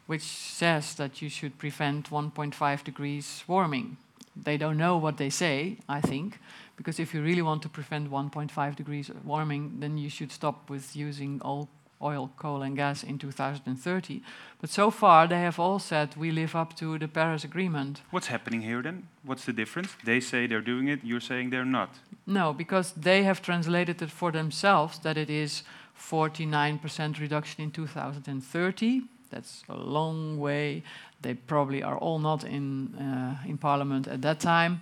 [0.07, 3.97] which says that you should prevent 1.5 degrees warming.
[4.37, 6.39] They don't know what they say, I think,
[6.77, 10.95] because if you really want to prevent 1.5 degrees warming, then you should stop with
[10.95, 11.69] using all
[12.01, 14.23] oil, coal, and gas in 2030.
[14.61, 18.03] But so far, they have all said we live up to the Paris Agreement.
[18.11, 19.09] What's happening here then?
[19.25, 19.91] What's the difference?
[20.05, 21.91] They say they're doing it, you're saying they're not.
[22.27, 25.63] No, because they have translated it for themselves that it is
[25.99, 29.03] 49% reduction in 2030.
[29.31, 30.83] That's a long way.
[31.23, 34.81] They probably are all not in uh, in parliament at that time,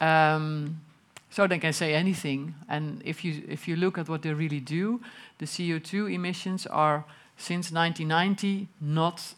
[0.00, 0.80] um,
[1.30, 2.54] so they can say anything.
[2.68, 5.00] And if you if you look at what they really do,
[5.38, 7.04] the CO2 emissions are
[7.36, 9.34] since 1990 not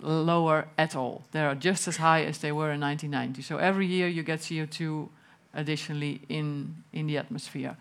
[0.00, 1.24] lower at all.
[1.32, 3.42] They are just as high as they were in 1990.
[3.42, 5.08] So every year you get CO2
[5.54, 7.76] additionally in, in the atmosphere.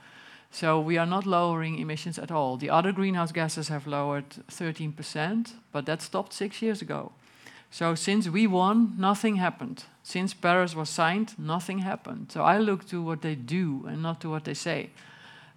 [0.52, 2.58] So we are not lowering emissions at all.
[2.58, 7.12] The other greenhouse gases have lowered 13%, but that stopped six years ago.
[7.74, 9.86] So since we won, nothing happened.
[10.04, 12.32] Since Paris was signed, nothing happened.
[12.32, 14.90] So I look to what they do and not to what they say.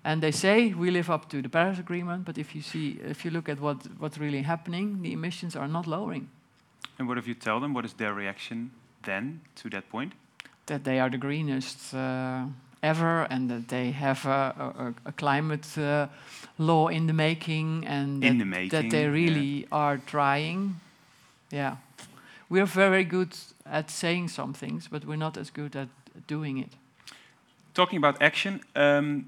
[0.02, 3.24] And they say we live up to the Paris Agreement, but if you see, if
[3.24, 6.28] you look at what, what's really happening, the emissions are not lowering.
[6.98, 7.74] And what if you tell them?
[7.74, 8.70] What is their reaction
[9.02, 10.12] then to that point?
[10.66, 12.44] that they are the greenest uh,
[12.82, 16.06] ever and that they have a, a, a climate uh,
[16.58, 19.08] law in the making and In that, the making, that they yeah.
[19.08, 20.80] really are trying.
[21.50, 21.76] Yeah.
[22.48, 25.88] We're very good at saying some things, but we're not as good at
[26.26, 26.70] doing it.
[27.74, 29.26] Talking about action, um,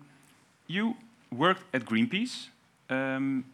[0.67, 0.95] you
[1.31, 2.49] worked at Greenpeace.
[2.89, 3.45] Um,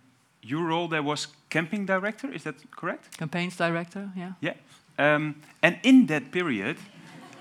[0.42, 3.16] your role there was camping director, is that correct?
[3.18, 4.32] Campaigns director, yeah.
[4.40, 4.54] Yeah.
[4.98, 6.76] Um, and in that period,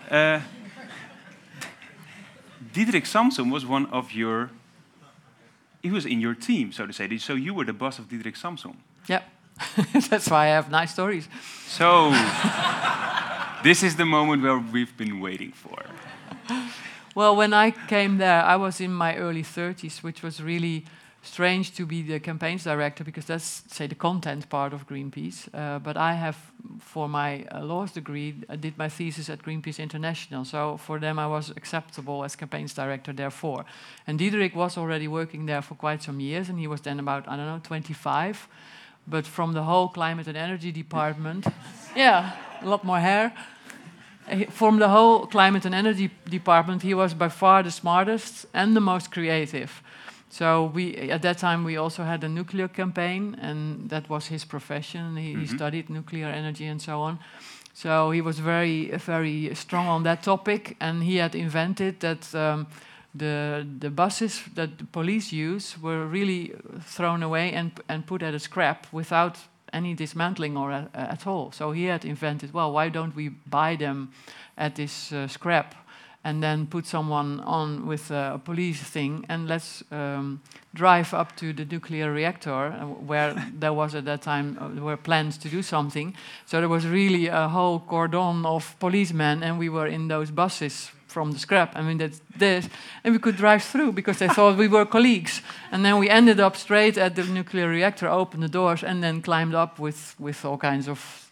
[0.09, 0.39] uh,
[2.73, 4.49] Diederik Samsom was one of your.
[5.81, 7.17] He was in your team, so to say.
[7.17, 8.75] So you were the boss of Diederik Samsom.
[9.07, 9.23] Yep.
[10.09, 11.27] That's why I have nice stories.
[11.67, 12.11] So
[13.63, 15.83] this is the moment where we've been waiting for.
[17.15, 20.85] Well, when I came there, I was in my early 30s, which was really
[21.23, 25.47] strange to be the campaigns director because that's, say, the content part of Greenpeace.
[25.53, 26.37] Uh, but I have,
[26.79, 30.43] for my uh, laws degree, I did my thesis at Greenpeace International.
[30.43, 33.65] So for them, I was acceptable as campaigns director, therefore.
[34.05, 37.27] And Diederik was already working there for quite some years, and he was then about,
[37.27, 38.47] I don't know, 25.
[39.07, 41.45] But from the whole climate and energy department,
[41.95, 43.33] yeah, a lot more hair.
[44.49, 48.79] From the whole climate and energy department, he was by far the smartest and the
[48.81, 49.81] most creative.
[50.29, 54.45] So we, at that time, we also had a nuclear campaign, and that was his
[54.45, 55.17] profession.
[55.17, 57.19] He, he studied nuclear energy and so on.
[57.73, 62.67] So he was very, very strong on that topic, and he had invented that um,
[63.15, 68.33] the the buses that the police use were really thrown away and and put at
[68.33, 69.37] a scrap without
[69.73, 71.51] any dismantling or a, at all.
[71.51, 74.11] So he had invented, well, why don't we buy them
[74.57, 75.75] at this uh, scrap
[76.23, 80.41] and then put someone on with a police thing and let's um,
[80.73, 84.83] drive up to the nuclear reactor uh, where there was at that time uh, there
[84.83, 86.15] were plans to do something.
[86.45, 90.91] So there was really a whole cordon of policemen and we were in those buses
[91.13, 91.75] from the scrap.
[91.75, 92.67] I mean, that's this.
[93.03, 95.41] And we could drive through because they thought we were colleagues.
[95.71, 99.21] And then we ended up straight at the nuclear reactor, opened the doors, and then
[99.21, 101.23] climbed up with, with all kinds of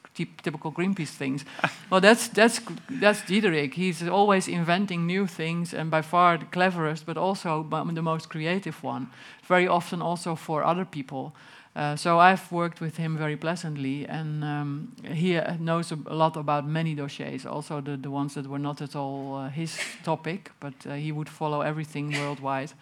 [0.43, 1.45] typical Greenpeace things.
[1.89, 3.73] well, that's that's that's Diederik.
[3.73, 7.63] He's always inventing new things, and by far the cleverest, but also
[7.93, 9.07] the most creative one.
[9.47, 11.33] Very often also for other people.
[11.73, 16.35] Uh, so I've worked with him very pleasantly, and um, he uh, knows a, lot
[16.35, 20.51] about many dossiers, also the, the ones that were not at all uh, his topic,
[20.59, 22.73] but uh, he would follow everything worldwide,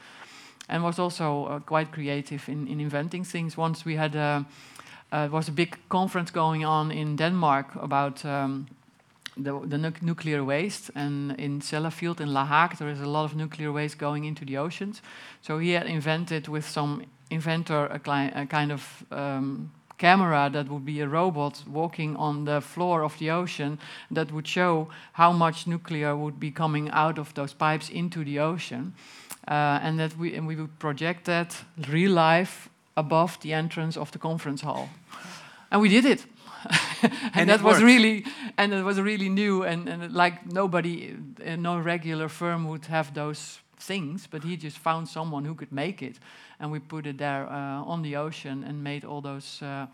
[0.68, 3.56] and was also quite creative in, in inventing things.
[3.56, 4.46] Once we had a,
[5.12, 8.26] was a big conference going on in Denmark about.
[8.26, 8.68] Um,
[9.38, 13.24] the, the nuc- nuclear waste, and in Sellafield in La Hague, there is a lot
[13.24, 15.02] of nuclear waste going into the oceans.
[15.42, 20.68] So he had invented with some inventor a, cli- a kind of um, camera that
[20.70, 23.78] would be a robot walking on the floor of the ocean
[24.10, 28.40] that would show how much nuclear would be coming out of those pipes into the
[28.40, 28.94] ocean,
[29.48, 34.12] uh, and that we and we would project that real life above the entrance of
[34.12, 34.90] the conference hall,
[35.72, 36.26] and we did it.
[37.02, 38.26] and, And that it was really
[38.58, 41.16] and it was really new and, and like nobody
[41.46, 45.72] uh, no regular firm would have those things but he just found someone who could
[45.72, 46.20] make it
[46.60, 49.86] and we put it there uh, on the ocean and made all those uh,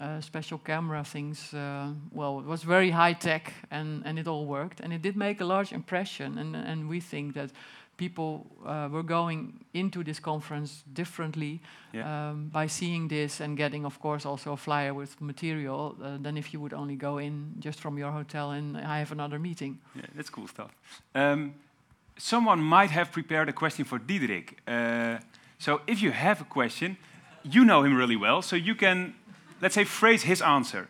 [0.00, 4.44] uh, special camera things uh, well it was very high tech and, and it all
[4.46, 7.50] worked and it did make a large impression and, and we think that
[7.96, 11.60] people uh, were going into this conference differently
[11.94, 12.04] Yeah.
[12.30, 16.36] um, by seeing this and getting, of course, also a flyer with material uh, than
[16.36, 19.78] if you would only go in just from your hotel and I have another meeting.
[19.94, 20.70] Yeah, that's cool stuff.
[21.14, 21.54] Um,
[22.18, 24.58] someone might have prepared a question for Diederik.
[25.58, 26.96] So if you have a question,
[27.42, 29.14] you know him really well, so you can,
[29.60, 30.88] let's say, phrase his answer.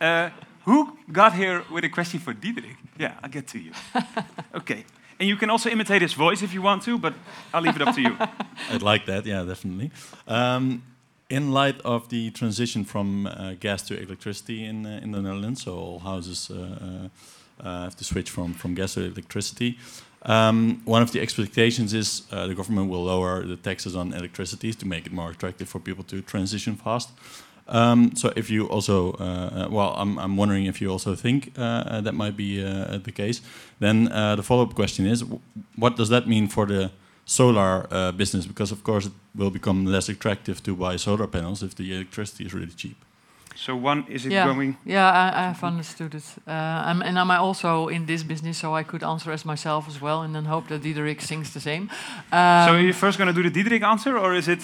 [0.00, 0.30] Uh,
[0.64, 2.76] who got here with a question for Diederik?
[2.98, 3.72] Yeah, I'll get to you.
[4.54, 4.84] okay.
[5.18, 7.14] And you can also imitate his voice if you want to, but
[7.54, 8.16] I'll leave it up to you.
[8.70, 9.90] I'd like that, yeah, definitely.
[10.26, 10.82] Um,
[11.30, 15.62] in light of the transition from uh, gas to electricity in, uh, in the Netherlands,
[15.62, 19.78] so all houses uh, uh, uh, have to switch from, from gas to electricity.
[20.26, 24.72] Um, one of the expectations is uh, the government will lower the taxes on electricity
[24.72, 27.10] to make it more attractive for people to transition fast.
[27.68, 31.52] Um, so, if you also, uh, uh, well, I'm, I'm wondering if you also think
[31.58, 33.40] uh, uh, that might be uh, the case.
[33.78, 35.24] Then the follow-up question is,
[35.76, 36.90] what does that mean for the
[37.24, 38.46] solar business?
[38.46, 42.46] Because of course it will become less attractive to buy solar panels if the electricity
[42.46, 43.05] is really cheap.
[43.56, 44.76] So one, is it yeah, going?
[44.84, 46.24] yeah, I, I have understood it.
[46.46, 50.00] Uh, I'm, and I'm also in this business, so I could answer as myself as
[50.00, 51.90] well, and then hope that Diederik thinks the same.
[52.32, 54.60] Um, so are you first going to do the Diederik answer, or is it?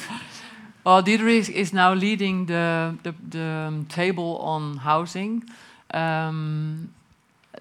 [0.84, 5.44] Well, Diederik is now leading the the, the um, table on housing.
[5.94, 6.92] Um,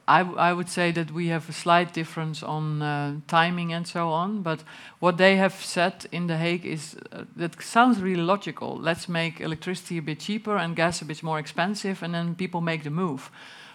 [0.08, 4.42] I, would say that we have a slight difference on uh, timing and so on,
[4.42, 4.64] but
[5.00, 8.78] what they have said in The Hague is uh, that sounds really logical.
[8.78, 12.62] Let's make electricity a bit cheaper and gas a bit more expensive, and then people
[12.62, 13.32] make the move.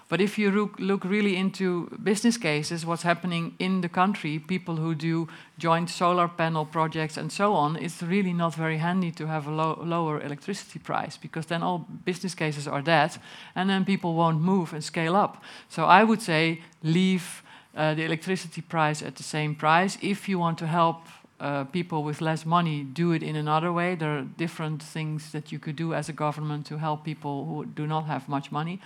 [0.09, 4.77] But if you look, look really into business cases, what's happening in the country, people
[4.77, 9.27] who do joint solar panel projects and so on, it's really not very handy to
[9.27, 13.19] have a low, lower electricity price because then all business cases are dead
[13.57, 15.42] and then people won't move and scale up.
[15.69, 17.42] So I would say leave
[17.75, 19.99] uh, the electricity price at the same price.
[20.01, 20.99] If you want to help
[21.40, 23.97] uh, people with less money, do it in another way.
[23.97, 27.66] There are different things that you could do as a government to help people who
[27.66, 28.81] do not have much money.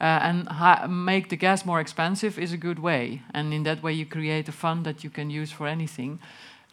[0.00, 3.82] Uh, and ha- make the gas more expensive is a good way, and in that
[3.82, 6.18] way you create a fund that you can use for anything.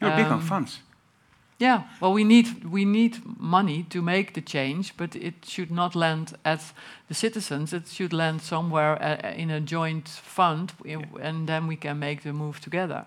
[0.02, 0.80] You're big on Um, funds.
[1.60, 5.96] Yeah, well, we need we need money to make the change, but it should not
[5.96, 6.74] land at
[7.08, 7.72] the citizens.
[7.74, 12.22] It should land somewhere uh, in a joint fund, i- and then we can make
[12.24, 13.06] the move together.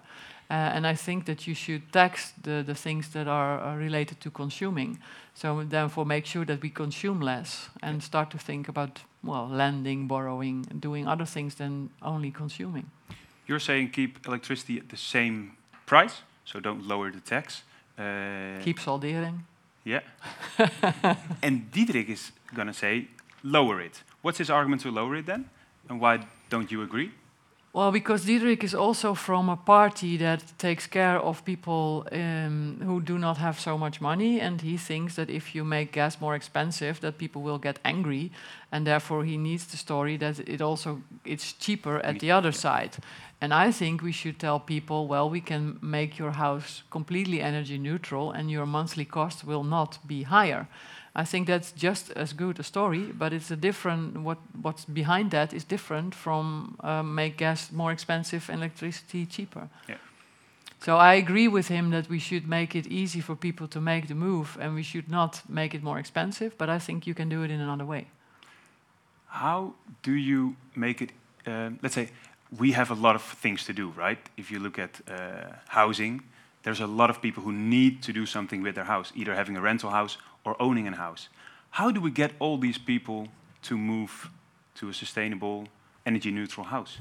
[0.50, 4.20] Uh, and I think that you should tax the, the things that are, are related
[4.20, 4.98] to consuming.
[5.34, 10.06] So therefore, make sure that we consume less and start to think about well, lending,
[10.06, 12.90] borrowing, and doing other things than only consuming.
[13.46, 17.62] You're saying keep electricity at the same price, so don't lower the tax.
[17.98, 19.44] Uh, Keep soldering.
[19.84, 20.00] Yeah.
[21.42, 23.08] and Diederik is going to say
[23.42, 24.02] lower it.
[24.22, 25.50] What's his argument to lower it then?
[25.88, 27.12] And why don't you agree?
[27.74, 33.00] Well, because Diederik is also from a party that takes care of people um, who
[33.00, 36.36] do not have so much money, and he thinks that if you make gas more
[36.36, 38.30] expensive, that people will get angry,
[38.70, 42.98] and therefore he needs the story that it also it's cheaper at the other side.
[43.40, 47.76] And I think we should tell people, well, we can make your house completely energy
[47.76, 50.68] neutral, and your monthly cost will not be higher.
[51.16, 54.16] I think that's just as good a story, but it's a different.
[54.16, 59.68] What what's behind that is different from um, make gas more expensive and electricity cheaper.
[59.88, 59.98] Yeah.
[60.80, 64.06] So I agree with him that we should make it easy for people to make
[64.06, 66.50] the move, and we should not make it more expensive.
[66.58, 68.06] But I think you can do it in another way.
[69.26, 71.12] How do you make it?
[71.46, 72.08] Um, let's say
[72.58, 74.18] we have a lot of things to do, right?
[74.36, 76.22] If you look at uh, housing,
[76.62, 79.56] there's a lot of people who need to do something with their house, either having
[79.56, 81.28] a rental house or owning a house.
[81.70, 83.28] How do we get all these people
[83.62, 84.30] to move
[84.76, 85.68] to a sustainable,
[86.06, 86.98] energy neutral house?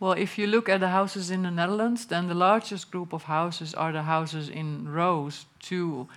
[0.00, 3.24] Well, if you look at the houses in the Netherlands, then the largest group of
[3.24, 6.08] houses are the houses in rows, two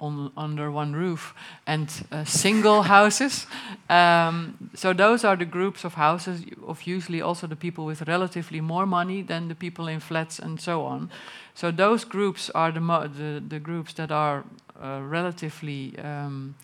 [0.00, 1.34] on, under one roof,
[1.66, 3.46] and uh, single houses.
[3.88, 8.60] Um, so those are the groups of houses of usually also the people with relatively
[8.60, 11.10] more money than the people in flats and so on.
[11.54, 14.44] So those groups are the the, the, groups that are
[14.82, 15.98] relatively.
[15.98, 16.54] Um,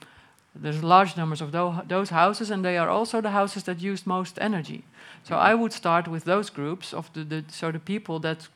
[0.55, 1.51] there's large numbers of
[1.89, 4.85] those houses, and they are also the houses that use most energy.
[5.25, 8.49] So I would start with those groups of the, the so the people that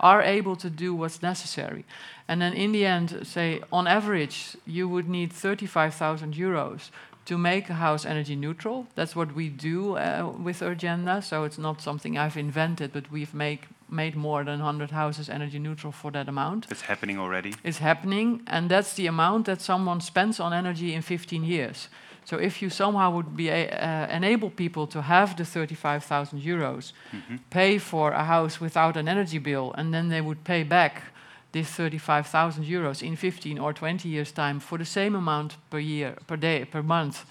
[0.00, 1.84] are able to do what's necessary.
[2.28, 6.90] And then in the end, say on average, you would need 35,000 euros
[7.26, 8.86] to make a house energy neutral.
[8.94, 11.22] That's what we do uh, with Urgenda.
[11.22, 15.58] So it's not something I've invented, but we've make, made more than 100 houses energy
[15.58, 16.66] neutral for that amount.
[16.70, 17.54] It's happening already.
[17.62, 21.88] It's happening, and that's the amount that someone spends on energy in 15 years.
[22.24, 26.92] So if you somehow would be a, uh, enable people to have the 35,000 euros,
[27.12, 27.38] mm -hmm.
[27.50, 31.02] pay for a house without an energy bill, and then they would pay back
[31.50, 36.14] this 35,000 euros in 15 or 20 years time for the same amount per year,
[36.26, 37.24] per day, per month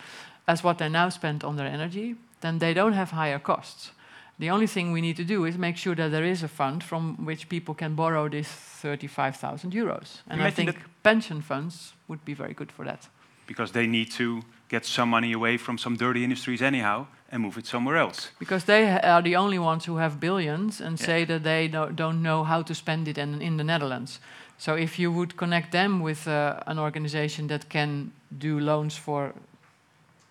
[0.45, 3.91] as what they now spend on their energy, then they don't have higher costs.
[4.39, 6.83] The only thing we need to do is make sure that there is a fund
[6.83, 10.21] from which people can borrow this 35,000 euros.
[10.27, 13.07] And I think pension funds would be very good for that.
[13.45, 17.57] Because they need to get some money away from some dirty industries anyhow and move
[17.57, 18.31] it somewhere else.
[18.39, 21.05] Because they are the only ones who have billions and yeah.
[21.05, 24.19] say that they don't know how to spend it in, in the Netherlands.
[24.57, 29.33] So if you would connect them with uh, an organization that can do loans for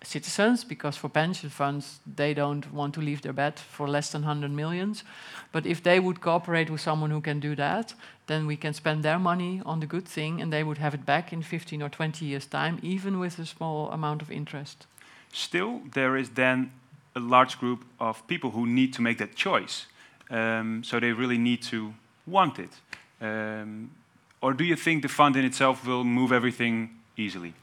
[0.03, 4.21] citizens, because for pension funds, they don't want to leave their bed for less than
[4.21, 5.03] 100 millions.
[5.51, 7.93] But if they would cooperate with someone who can do that,
[8.27, 11.05] then we can spend their money on the good thing and they would have it
[11.05, 14.85] back in 15 or 20 years' time, even with a small amount of interest.
[15.31, 16.71] Still, there is then
[17.15, 19.87] a large group of people who need to make that choice.
[20.29, 21.93] Um, so they really need to
[22.25, 22.71] want it.
[23.21, 23.91] Um,
[24.41, 27.53] or do you think the fund in itself will move everything easily?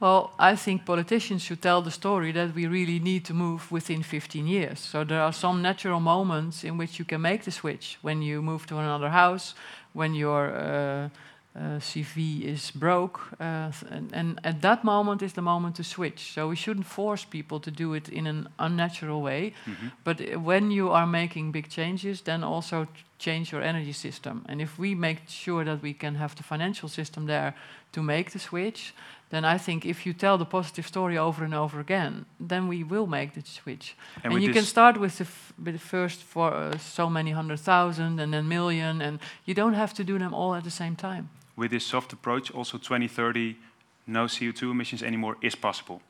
[0.00, 4.02] Well, I think politicians should tell the story that we really need to move within
[4.02, 4.78] 15 years.
[4.80, 7.98] So there are some natural moments in which you can make the switch.
[8.00, 9.54] When you move to another house,
[9.92, 11.08] when your uh,
[11.54, 16.32] uh, CV is broke, uh, and, and, at that moment is the moment to switch.
[16.32, 19.52] So we shouldn't force people to do it in an unnatural way.
[19.66, 19.90] Mm -hmm.
[20.04, 22.86] But when you are making big changes, then also
[23.18, 24.42] change your energy system.
[24.48, 27.54] And if we make sure that we can have the financial system there
[27.90, 28.94] to make the switch,
[29.30, 32.82] then I think if you tell the positive story over and over again, then we
[32.82, 33.96] will make the switch.
[34.24, 35.26] And, and you can start with the,
[35.64, 39.74] with the first for uh, so many hundred thousand and then million, and you don't
[39.74, 41.28] have to do them all at the same time.
[41.56, 43.56] With this soft approach, also 2030,
[44.06, 46.00] no CO2 emissions anymore is possible.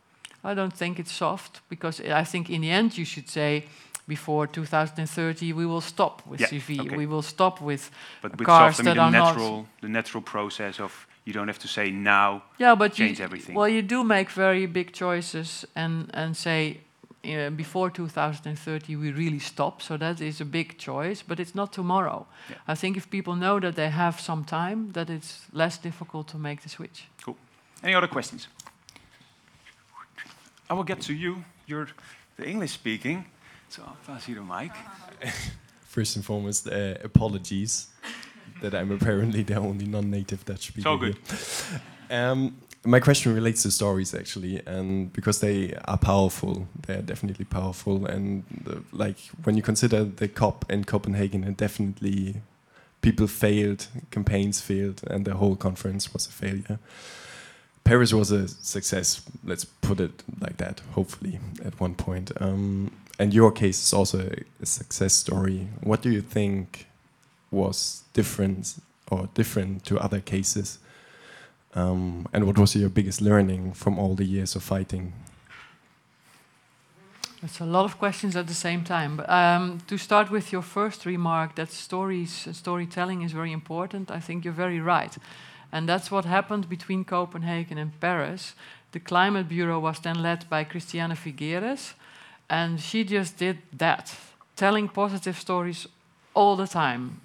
[0.42, 3.64] I don't think it's soft because I think in the end you should say
[4.08, 6.80] before 2030 we will stop with yeah, CV.
[6.80, 6.96] Okay.
[6.96, 7.90] We will stop with,
[8.22, 11.06] but with cars soft, I mean that the are natural, not the natural process of
[11.24, 12.42] you don't have to say now.
[12.58, 13.54] Yeah, but change you, everything.
[13.54, 16.80] Well, you do make very big choices and and say.
[17.22, 19.82] Uh, before 2030, we really stop.
[19.82, 22.26] So that is a big choice, but it's not tomorrow.
[22.48, 22.56] Yeah.
[22.72, 26.38] I think if people know that they have some time, that it's less difficult to
[26.38, 27.08] make the switch.
[27.22, 27.36] Cool.
[27.82, 28.48] Any other questions?
[30.70, 31.44] I will get to you.
[31.66, 31.88] You're
[32.36, 33.24] the English speaking,
[33.68, 34.72] so I'll pass you the mic.
[35.82, 37.88] First and foremost, uh, apologies
[38.60, 40.82] that I'm apparently the only non-native Dutch speaker.
[40.82, 41.16] So good.
[42.10, 47.44] Um, my question relates to stories actually, and because they are powerful, they are definitely
[47.44, 48.06] powerful.
[48.06, 52.40] And the, like when you consider the COP in Copenhagen, and definitely
[53.02, 56.78] people failed, campaigns failed, and the whole conference was a failure.
[57.84, 59.22] Paris was a success.
[59.44, 60.80] Let's put it like that.
[60.92, 62.30] Hopefully, at one point.
[62.40, 65.68] Um, and your case is also a, a success story.
[65.82, 66.86] What do you think
[67.50, 68.76] was different
[69.10, 70.78] or different to other cases?
[71.74, 75.12] Um, and what was your biggest learning from all the years of fighting?
[77.40, 79.16] That's a lot of questions at the same time.
[79.16, 84.10] But um, to start with your first remark, that stories, storytelling is very important.
[84.10, 85.16] I think you're very right,
[85.72, 88.54] and that's what happened between Copenhagen and Paris.
[88.92, 91.94] The climate bureau was then led by Christiana Figueres,
[92.50, 94.14] and she just did that,
[94.56, 95.86] telling positive stories
[96.34, 97.20] all the time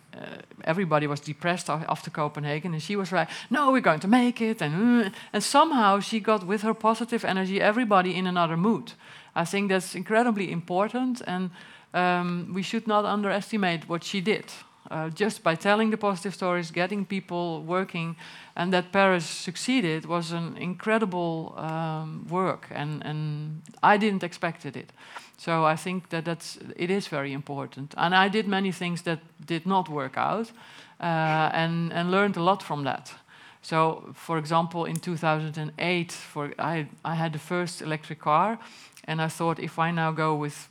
[0.63, 4.61] everybody was depressed after Copenhagen, and she was like, "No, we're going to make it,"
[4.61, 8.93] and uh, and somehow she got with her positive energy everybody in another mood.
[9.35, 11.49] I think that's incredibly important, and
[11.93, 14.45] um, we should not underestimate what she did.
[14.91, 18.15] Uh, just by telling the positive stories, getting people working,
[18.55, 24.93] and that Paris succeeded was an incredible um, work, and, and I didn't expected it.
[25.37, 29.19] So I think that that's it is very important, and I did many things that
[29.45, 30.51] did not work out,
[30.99, 33.13] uh, and and learned a lot from that.
[33.61, 38.59] So, for example, in 2008, for I I had the first electric car,
[39.07, 40.69] and I thought if I now go with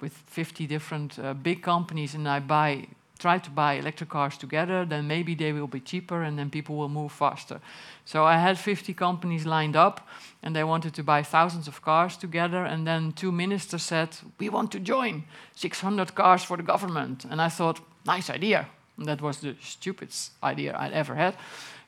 [0.00, 2.88] with 50 different uh, big companies and I buy
[3.22, 6.76] try to buy electric cars together, then maybe they will be cheaper and then people
[6.76, 7.60] will move faster.
[8.04, 10.08] So I had 50 companies lined up
[10.42, 12.64] and they wanted to buy thousands of cars together.
[12.64, 14.08] And then two ministers said,
[14.38, 17.24] We want to join 600 cars for the government.
[17.30, 18.66] And I thought, Nice idea.
[18.98, 21.36] And that was the stupidest idea I'd ever had.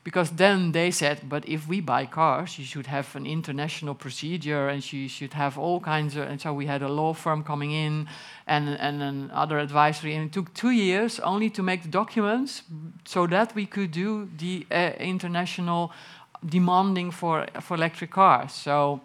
[0.05, 4.69] Because then they said, but if we buy cars, you should have an international procedure
[4.69, 6.29] and you should have all kinds of.
[6.29, 8.07] And so we had a law firm coming in
[8.47, 10.15] and, and another advisory.
[10.15, 12.63] And it took two years only to make the documents
[13.07, 15.91] so that we could do the uh, international
[16.47, 18.53] demanding for, for electric cars.
[18.53, 19.01] So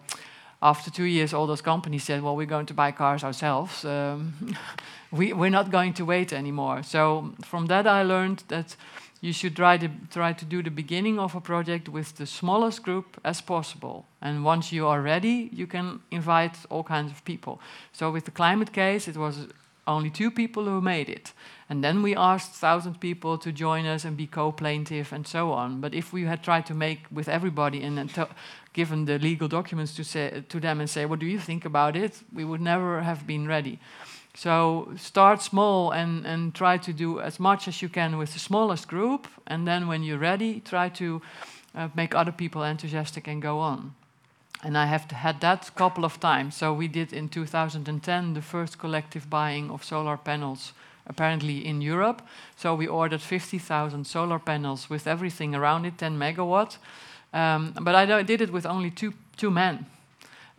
[0.62, 3.86] after two years, all those companies said, well, we're going to buy cars ourselves.
[3.86, 4.34] Um,
[5.10, 6.82] we, we're not going to wait anymore.
[6.82, 8.76] So from that, I learned that
[9.20, 12.82] you should try to, try to do the beginning of a project with the smallest
[12.82, 14.06] group as possible.
[14.22, 17.60] And once you are ready, you can invite all kinds of people.
[17.92, 19.48] So with the climate case, it was
[19.86, 21.32] only two people who made it.
[21.68, 25.80] And then we asked thousand people to join us and be co-plaintiff and so on.
[25.80, 28.10] But if we had tried to make with everybody and
[28.72, 31.96] given the legal documents to say to them and say, "What do you think about
[31.96, 33.78] it?" we would never have been ready.
[34.34, 38.38] So start small and, and try to do as much as you can with the
[38.38, 41.20] smallest group, and then when you're ready, try to
[41.74, 43.94] uh, make other people enthusiastic and go on.
[44.62, 46.54] And I have had that a couple of times.
[46.54, 50.72] So we did in 2010 the first collective buying of solar panels,
[51.06, 52.22] apparently in Europe.
[52.56, 56.76] So we ordered 50,000 solar panels with everything around it, 10 megawatt.
[57.32, 59.86] Um, but I did it with only two two men.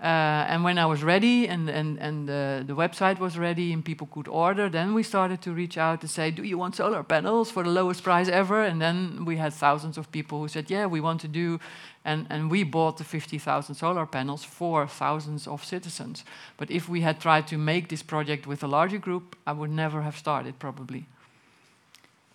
[0.02, 3.86] Uh, and when I was ready and, and, and the, the website was ready and
[3.86, 7.04] people could order, then we started to reach out to say, Do you want solar
[7.04, 8.64] panels for the lowest price ever?
[8.64, 11.60] And then we had thousands of people who said, Yeah, we want to do.
[12.04, 16.26] And, and we bought the 50,000 solar panels for thousands of citizens.
[16.58, 19.70] But if we had tried to make this project with a larger group, I would
[19.70, 21.06] never have started, probably.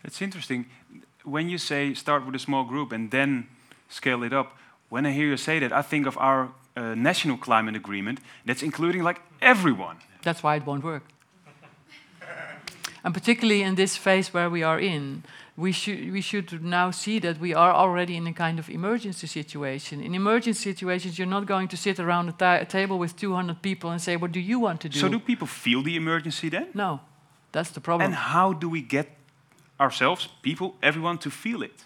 [0.04, 0.66] It's interesting.
[1.24, 3.48] When you say start with a small group and then
[3.88, 4.56] scale it up,
[4.88, 8.62] when I hear you say that, I think of our uh, national climate agreement that's
[8.62, 9.96] including like everyone.
[10.22, 11.02] That's why it won't work.
[13.04, 15.22] and particularly in this phase where we are in,
[15.56, 19.26] we should we should now see that we are already in a kind of emergency
[19.26, 20.00] situation.
[20.02, 23.90] In emergency situations, you're not going to sit around a, ta table with 200 people
[23.90, 26.66] and say, "What do you want to do?" So do people feel the emergency then?
[26.74, 27.00] No,
[27.52, 28.06] that's the problem.
[28.06, 29.06] And how do we get
[29.78, 31.84] ourselves, people, everyone to feel it?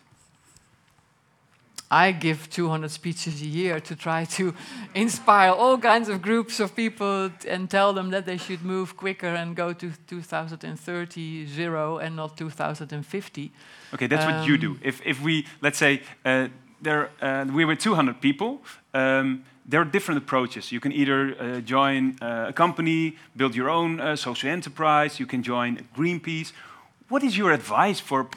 [1.91, 4.55] I give 200 speeches a year to try to
[4.95, 9.27] inspire all kinds of groups of people and tell them that they should move quicker
[9.27, 13.53] and go to 2030 zero and not 2050.
[13.95, 14.71] Okay, that's um, what you do.
[14.71, 16.49] Um, if, if we, let's say, uh,
[16.81, 18.63] there, uh, we were 200 people,
[18.95, 20.71] um, there are different approaches.
[20.71, 25.27] You can either uh, join uh, a company, build your own uh, social enterprise, you
[25.27, 26.53] can join Greenpeace.
[27.09, 28.29] What is your advice for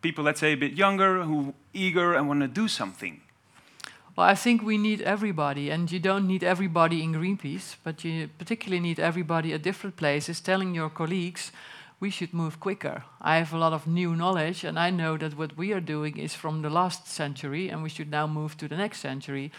[0.00, 3.20] people, let's say, a bit younger who eager and want to do something?
[4.16, 8.28] Well, I think we need everybody, and you don't need everybody in Greenpeace, but you
[8.38, 11.52] particularly need everybody at different places telling your colleagues
[12.00, 13.04] we should move quicker.
[13.20, 16.16] I have a lot of new knowledge, and I know that what we are doing
[16.16, 19.52] is from the last century, and we should now move to the next century.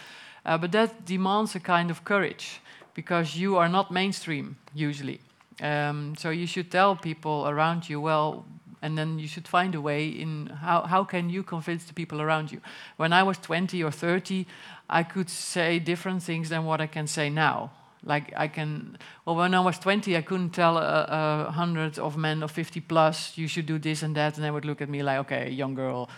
[0.44, 2.60] Uh, but that demands a kind of courage
[2.94, 5.20] because you are not mainstream usually.
[5.62, 8.44] Um, so you should tell people around you, well,
[8.82, 12.20] and then you should find a way in how, how can you convince the people
[12.20, 12.60] around you
[12.96, 14.46] when i was 20 or 30
[14.88, 17.70] i could say different things than what i can say now
[18.04, 22.42] like i can well when i was 20 i couldn't tell a, hundred of men
[22.42, 25.02] of 50 plus you should do this and that and they would look at me
[25.02, 26.08] like okay young girl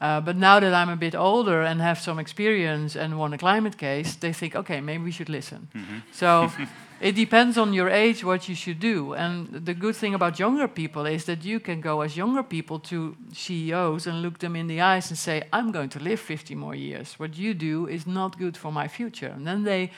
[0.00, 3.38] uh, but now that I'm a bit older and have some experience and won a
[3.38, 5.68] climate case, they think, okay, maybe we should listen.
[5.74, 6.02] Mm -hmm.
[6.12, 6.50] So
[7.00, 9.12] it depends on your age what you should do.
[9.14, 12.78] And the good thing about younger people is that you can go as younger people
[12.80, 16.54] to CEOs and look them in the eyes and say, I'm going to live 50
[16.54, 17.18] more years.
[17.18, 19.32] What you do is not good for my future.
[19.36, 19.90] And then they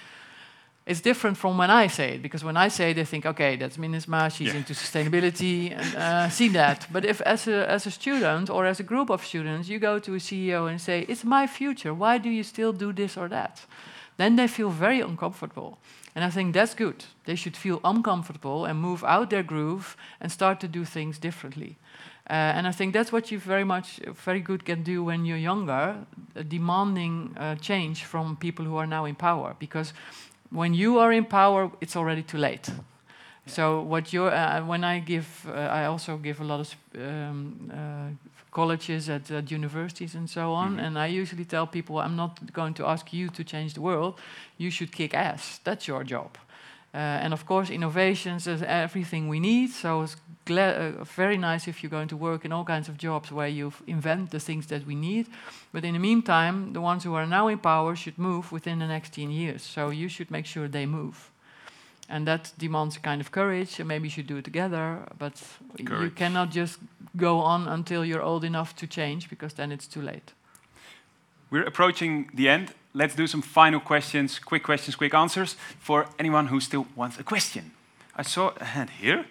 [0.91, 3.57] It's different from when I say it because when I say it, they think, okay,
[3.59, 4.57] that's Minnesma, she's Yeah.
[4.57, 6.87] into sustainability, and uh, see that.
[6.91, 9.99] But if as a as a student or as a group of students, you go
[9.99, 11.93] to a CEO and say, it's my future.
[11.93, 13.67] Why do you still do this or that?
[14.17, 15.77] Then they feel very uncomfortable.
[16.19, 17.05] And I think that's good.
[17.27, 21.77] They should feel uncomfortable and move out their groove and start to do things differently.
[22.29, 25.39] Uh, and I think that's what you very much, very good can do when you're
[25.39, 25.95] younger,
[26.35, 29.55] uh, demanding uh, change from people who are now in power.
[29.61, 29.93] Because
[30.51, 32.69] when you are in power, it's already too late.
[33.47, 37.71] So what you're, uh, when I give, uh, I also give a lot of um,
[37.73, 38.11] uh,
[38.59, 42.75] colleges at, at universities and so on, and I usually tell people, I'm not going
[42.75, 44.15] to ask you to change the world.
[44.57, 45.61] You should kick ass.
[45.63, 46.31] That's your job.
[46.95, 49.71] Uh, and of course, innovations is everything we need.
[49.71, 52.97] So it's gla- uh, very nice if you're going to work in all kinds of
[52.97, 55.27] jobs where you invent the things that we need.
[55.73, 58.87] But in the meantime, the ones who are now in power should move within the
[58.87, 59.63] next 10 years.
[59.63, 61.17] So you should make sure they move.
[62.09, 65.07] And that demands a kind of courage, and maybe you should do it together.
[65.19, 65.35] But
[65.79, 66.79] you cannot just
[67.19, 70.33] go on until you're old enough to change, because then it's too late.
[71.51, 72.75] We're approaching the end.
[72.93, 77.23] Let's do some final questions, quick questions, quick answers for anyone who still wants a
[77.23, 77.71] question.
[78.17, 79.25] I saw a hand here.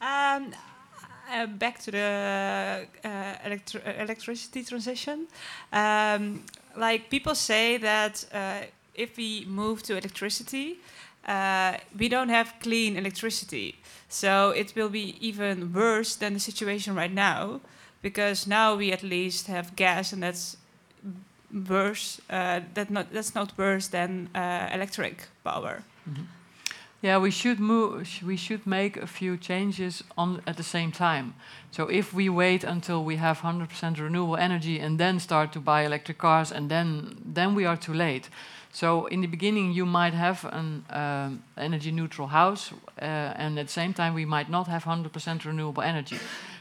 [0.00, 0.52] Um,
[1.30, 3.08] uh, back to the uh,
[3.48, 5.26] electri- uh, electricity transition.
[5.72, 6.42] Um,
[6.76, 10.78] like people say that uh, if we move to electricity,
[11.30, 13.74] uh, we don't have clean electricity.
[14.08, 17.60] So it will be even worse than the situation right now,
[18.02, 20.56] because now we at least have gas, and that's
[21.68, 22.20] worse.
[22.28, 25.82] Uh, that not that's not worse than uh, electric power.
[27.02, 28.06] Yeah, we should move.
[28.26, 31.32] We should make a few changes on at the same time.
[31.70, 35.86] So if we wait until we have 100% renewable energy and then start to buy
[35.86, 38.28] electric cars, and then then we are too late.
[38.72, 43.66] So in the beginning, you might have an um, energy neutral house, uh, and at
[43.66, 46.18] the same time, we might not have 100% renewable energy.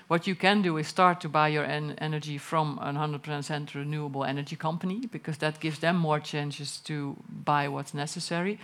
[0.07, 4.23] What you can do is start to buy your en- energy from a 100% renewable
[4.23, 8.59] energy company because that gives them more chances to buy what's necessary.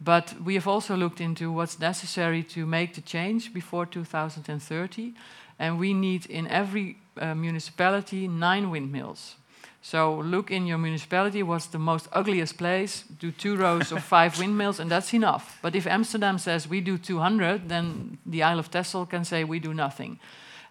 [0.00, 5.14] But we have also looked into what's necessary to make the change before 2030.
[5.60, 9.36] And we need in every uh, municipality nine windmills.
[9.82, 13.04] So look in your municipality, what's the most ugliest place?
[13.18, 15.58] Do two rows of five windmills, and that's enough.
[15.62, 19.58] But if Amsterdam says we do 200, then the Isle of Texel can say we
[19.58, 20.18] do nothing.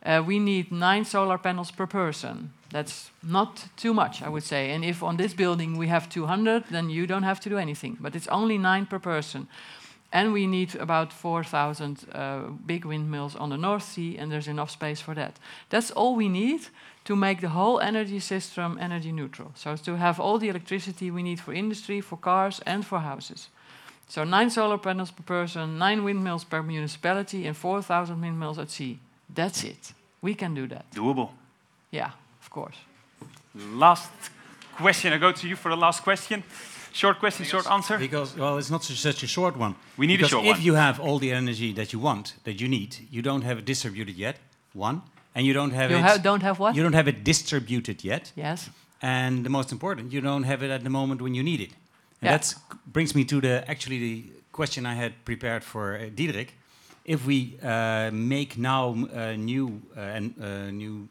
[0.05, 2.53] Uh, we need nine solar panels per person.
[2.71, 4.71] That's not too much, I would say.
[4.71, 7.97] And if on this building we have 200, then you don't have to do anything.
[7.99, 9.47] But it's only nine per person.
[10.11, 14.71] And we need about 4,000 uh, big windmills on the North Sea, and there's enough
[14.71, 15.37] space for that.
[15.69, 16.67] That's all we need
[17.09, 19.51] to make the whole energy system energy neutral.
[19.55, 23.49] So to have all the electricity we need for industry, for cars, and for houses.
[24.07, 28.99] So nine solar panels per person, nine windmills per municipality, and 4,000 windmills at sea.
[29.35, 29.93] That's it.
[30.21, 30.85] We can do that.
[30.91, 31.29] Doable.
[31.89, 32.77] Yeah, of course.
[33.55, 34.11] Last
[34.75, 35.11] question.
[35.11, 36.43] I go to you for the last question.
[36.93, 37.97] Short question, short answer.
[37.97, 39.73] Because well, it's not such a short one.
[39.97, 40.61] We need a because short if one.
[40.61, 43.65] you have all the energy that you want, that you need, you don't have it
[43.65, 44.35] distributed yet.
[44.73, 45.01] One,
[45.35, 46.03] and you don't have You it.
[46.03, 46.75] ha- don't have what?
[46.75, 48.31] You don't have it distributed yet.
[48.35, 48.69] Yes.
[49.01, 51.71] And the most important, you don't have it at the moment when you need it.
[52.21, 52.37] And Yeah.
[52.37, 52.55] that
[52.85, 56.49] brings me to the actually the question I had prepared for uh, Diederik.
[57.05, 61.07] If we uh, make now uh, new uh, and uh, new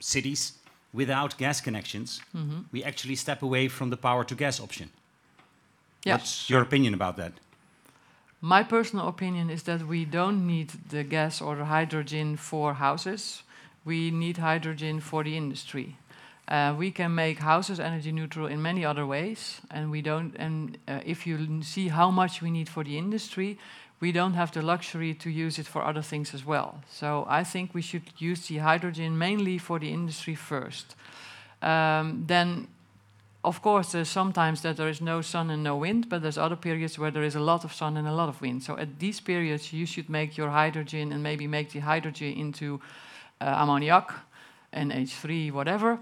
[0.00, 0.52] cities
[0.92, 2.64] without gas connections, Mhm.
[2.72, 4.88] we actually step away from the power to gas option.
[6.06, 6.16] Yeah.
[6.16, 7.32] What's your opinion about that?
[8.40, 13.42] My personal opinion is that we don't need the gas or the hydrogen for houses.
[13.88, 15.96] We need hydrogen for the industry.
[16.46, 20.36] Uh, we can make houses energy neutral in many other ways, and we don't.
[20.36, 23.58] And uh, if you see how much we need for the industry,
[24.00, 26.82] we don't have the luxury to use it for other things as well.
[26.90, 30.94] So I think we should use the hydrogen mainly for the industry first.
[31.62, 32.68] Um, then
[33.42, 36.56] of course, there's sometimes that there is no sun and no wind, but there's other
[36.56, 38.62] periods where there is a lot of sun and a lot of wind.
[38.62, 42.80] So at these periods, you should make your hydrogen and maybe make the hydrogen into
[43.40, 44.12] ammoniac,
[44.72, 45.98] NH3, whatever.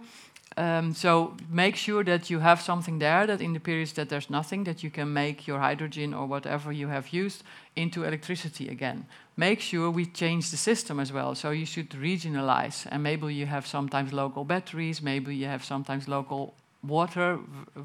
[0.58, 4.30] Um, so make sure that you have something there that in the periods that there's
[4.30, 7.42] nothing, that you can make your hydrogen or whatever you have used
[7.74, 9.06] into electricity again.
[9.36, 11.34] Make sure we change the system as well.
[11.34, 16.08] So you should regionalize, and maybe you have sometimes local batteries, maybe you have sometimes
[16.08, 16.54] local
[16.88, 17.38] water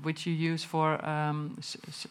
[0.04, 1.58] which you use for um,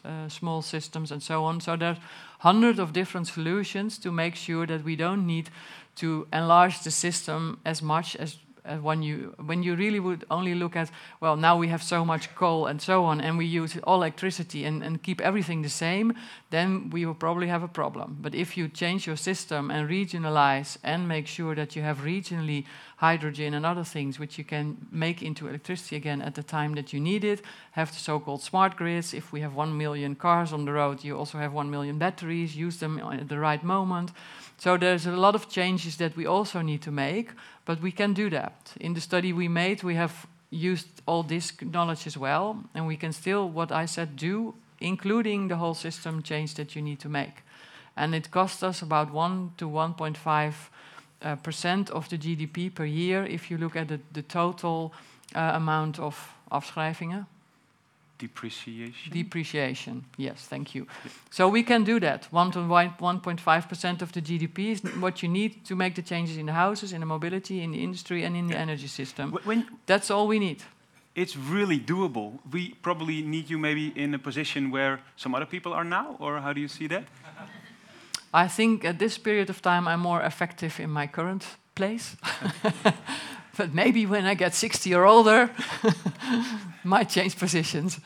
[0.04, 1.60] uh, small systems and so on.
[1.60, 1.98] So there's
[2.40, 5.50] hundreds of different solutions to make sure that we don't need
[5.96, 8.36] to enlarge the system as much as
[8.70, 10.90] uh, when you when you really would only look at
[11.20, 14.64] well now we have so much coal and so on and we use all electricity
[14.64, 16.14] and, and keep everything the same,
[16.50, 18.16] then we will probably have a problem.
[18.20, 22.64] But if you change your system and regionalize and make sure that you have regionally
[22.96, 26.92] hydrogen and other things which you can make into electricity again at the time that
[26.92, 27.40] you need it,
[27.72, 29.14] have the so-called smart grids.
[29.14, 32.54] If we have one million cars on the road, you also have one million batteries,
[32.56, 34.12] use them at the right moment.
[34.58, 37.30] So there's a lot of changes that we also need to make,
[37.64, 38.74] but we can do that.
[38.80, 42.96] In the study we made, we have used all this knowledge as well, and we
[42.96, 47.08] can still, what I said, do, including the whole system change that you need to
[47.08, 47.42] make.
[47.96, 50.54] And it costs us about 1 to 1.5
[51.22, 54.92] uh, percent of the GDP per year if you look at the, the total
[55.34, 57.26] uh, amount of afschrijvingen.
[58.20, 59.12] Depreciation.
[59.12, 60.86] Depreciation, yes, thank you.
[61.30, 62.28] So we can do that.
[62.30, 66.46] 1 to 1.5% of the GDP is what you need to make the changes in
[66.46, 69.32] the houses, in the mobility, in the industry, and in the energy system.
[69.44, 70.62] When That's all we need.
[71.14, 72.38] it's really doable.
[72.52, 76.40] We probably need you maybe in a position where some other people are now, or
[76.40, 77.04] how do you see that?
[78.32, 82.16] I think at this period of time I'm more effective in my current place.
[83.56, 85.50] but maybe when I get 60 or older,
[86.84, 87.98] might change positions.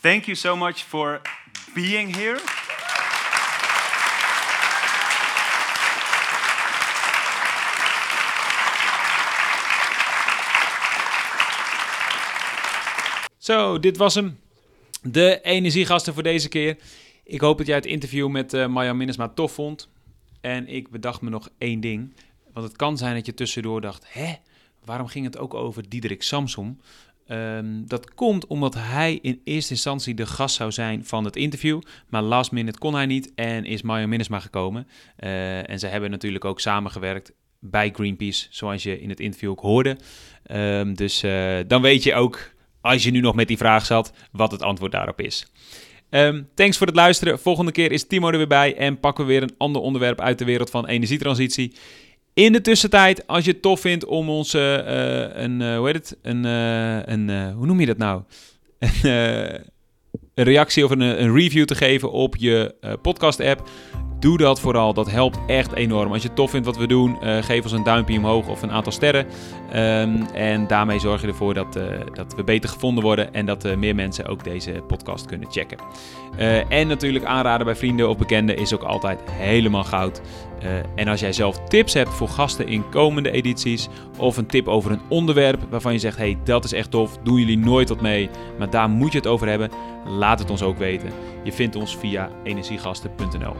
[0.00, 1.20] Thank you so much for
[1.74, 2.40] being here.
[13.38, 14.38] Zo, dit was hem.
[15.02, 16.76] De energiegasten voor deze keer.
[17.24, 19.88] Ik hoop dat jij het interview met uh, Marjan Minnesma tof vond.
[20.40, 22.12] En ik bedacht me nog één ding.
[22.52, 24.06] Want het kan zijn dat je tussendoor dacht...
[24.08, 24.32] Hè,
[24.84, 26.80] waarom ging het ook over Diederik Samsom?
[27.28, 31.80] Um, dat komt omdat hij in eerste instantie de gast zou zijn van het interview.
[32.08, 34.88] Maar last minute kon hij niet en is Marjan Minnesma gekomen.
[35.18, 39.60] Uh, en ze hebben natuurlijk ook samengewerkt bij Greenpeace, zoals je in het interview ook
[39.60, 39.96] hoorde.
[40.50, 44.12] Um, dus uh, dan weet je ook, als je nu nog met die vraag zat,
[44.32, 45.46] wat het antwoord daarop is.
[46.10, 47.38] Um, thanks voor het luisteren.
[47.38, 50.38] Volgende keer is Timo er weer bij en pakken we weer een ander onderwerp uit
[50.38, 51.74] de wereld van energietransitie.
[52.34, 54.62] In de tussentijd, als je het tof vindt om ons uh,
[55.32, 58.22] een, uh, hoe heet het, een, uh, een hoe noem je dat nou?
[60.34, 63.68] een, reactie of een, een, review te geven op je podcast-app.
[64.20, 66.12] Doe dat vooral, dat helpt echt enorm.
[66.12, 68.70] Als je het tof vindt wat we doen, geef ons een duimpje omhoog of een
[68.70, 69.26] aantal sterren.
[69.74, 71.72] Um, en daarmee zorg je ervoor dat,
[72.14, 75.78] dat we beter gevonden worden en dat meer mensen ook deze podcast kunnen checken.
[76.68, 80.20] en natuurlijk aanraden bij vrienden of bekenden is ook altijd helemaal goud.
[80.64, 83.88] Uh, en als jij zelf tips hebt voor gasten in komende edities,
[84.18, 87.38] of een tip over een onderwerp waarvan je zegt: hey, dat is echt tof, doen
[87.38, 89.70] jullie nooit wat mee, maar daar moet je het over hebben,
[90.06, 91.10] laat het ons ook weten.
[91.44, 93.54] Je vindt ons via energiegasten.nl.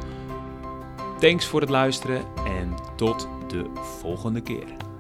[1.19, 3.65] Thanks voor het luisteren en tot de
[4.01, 4.92] volgende keer.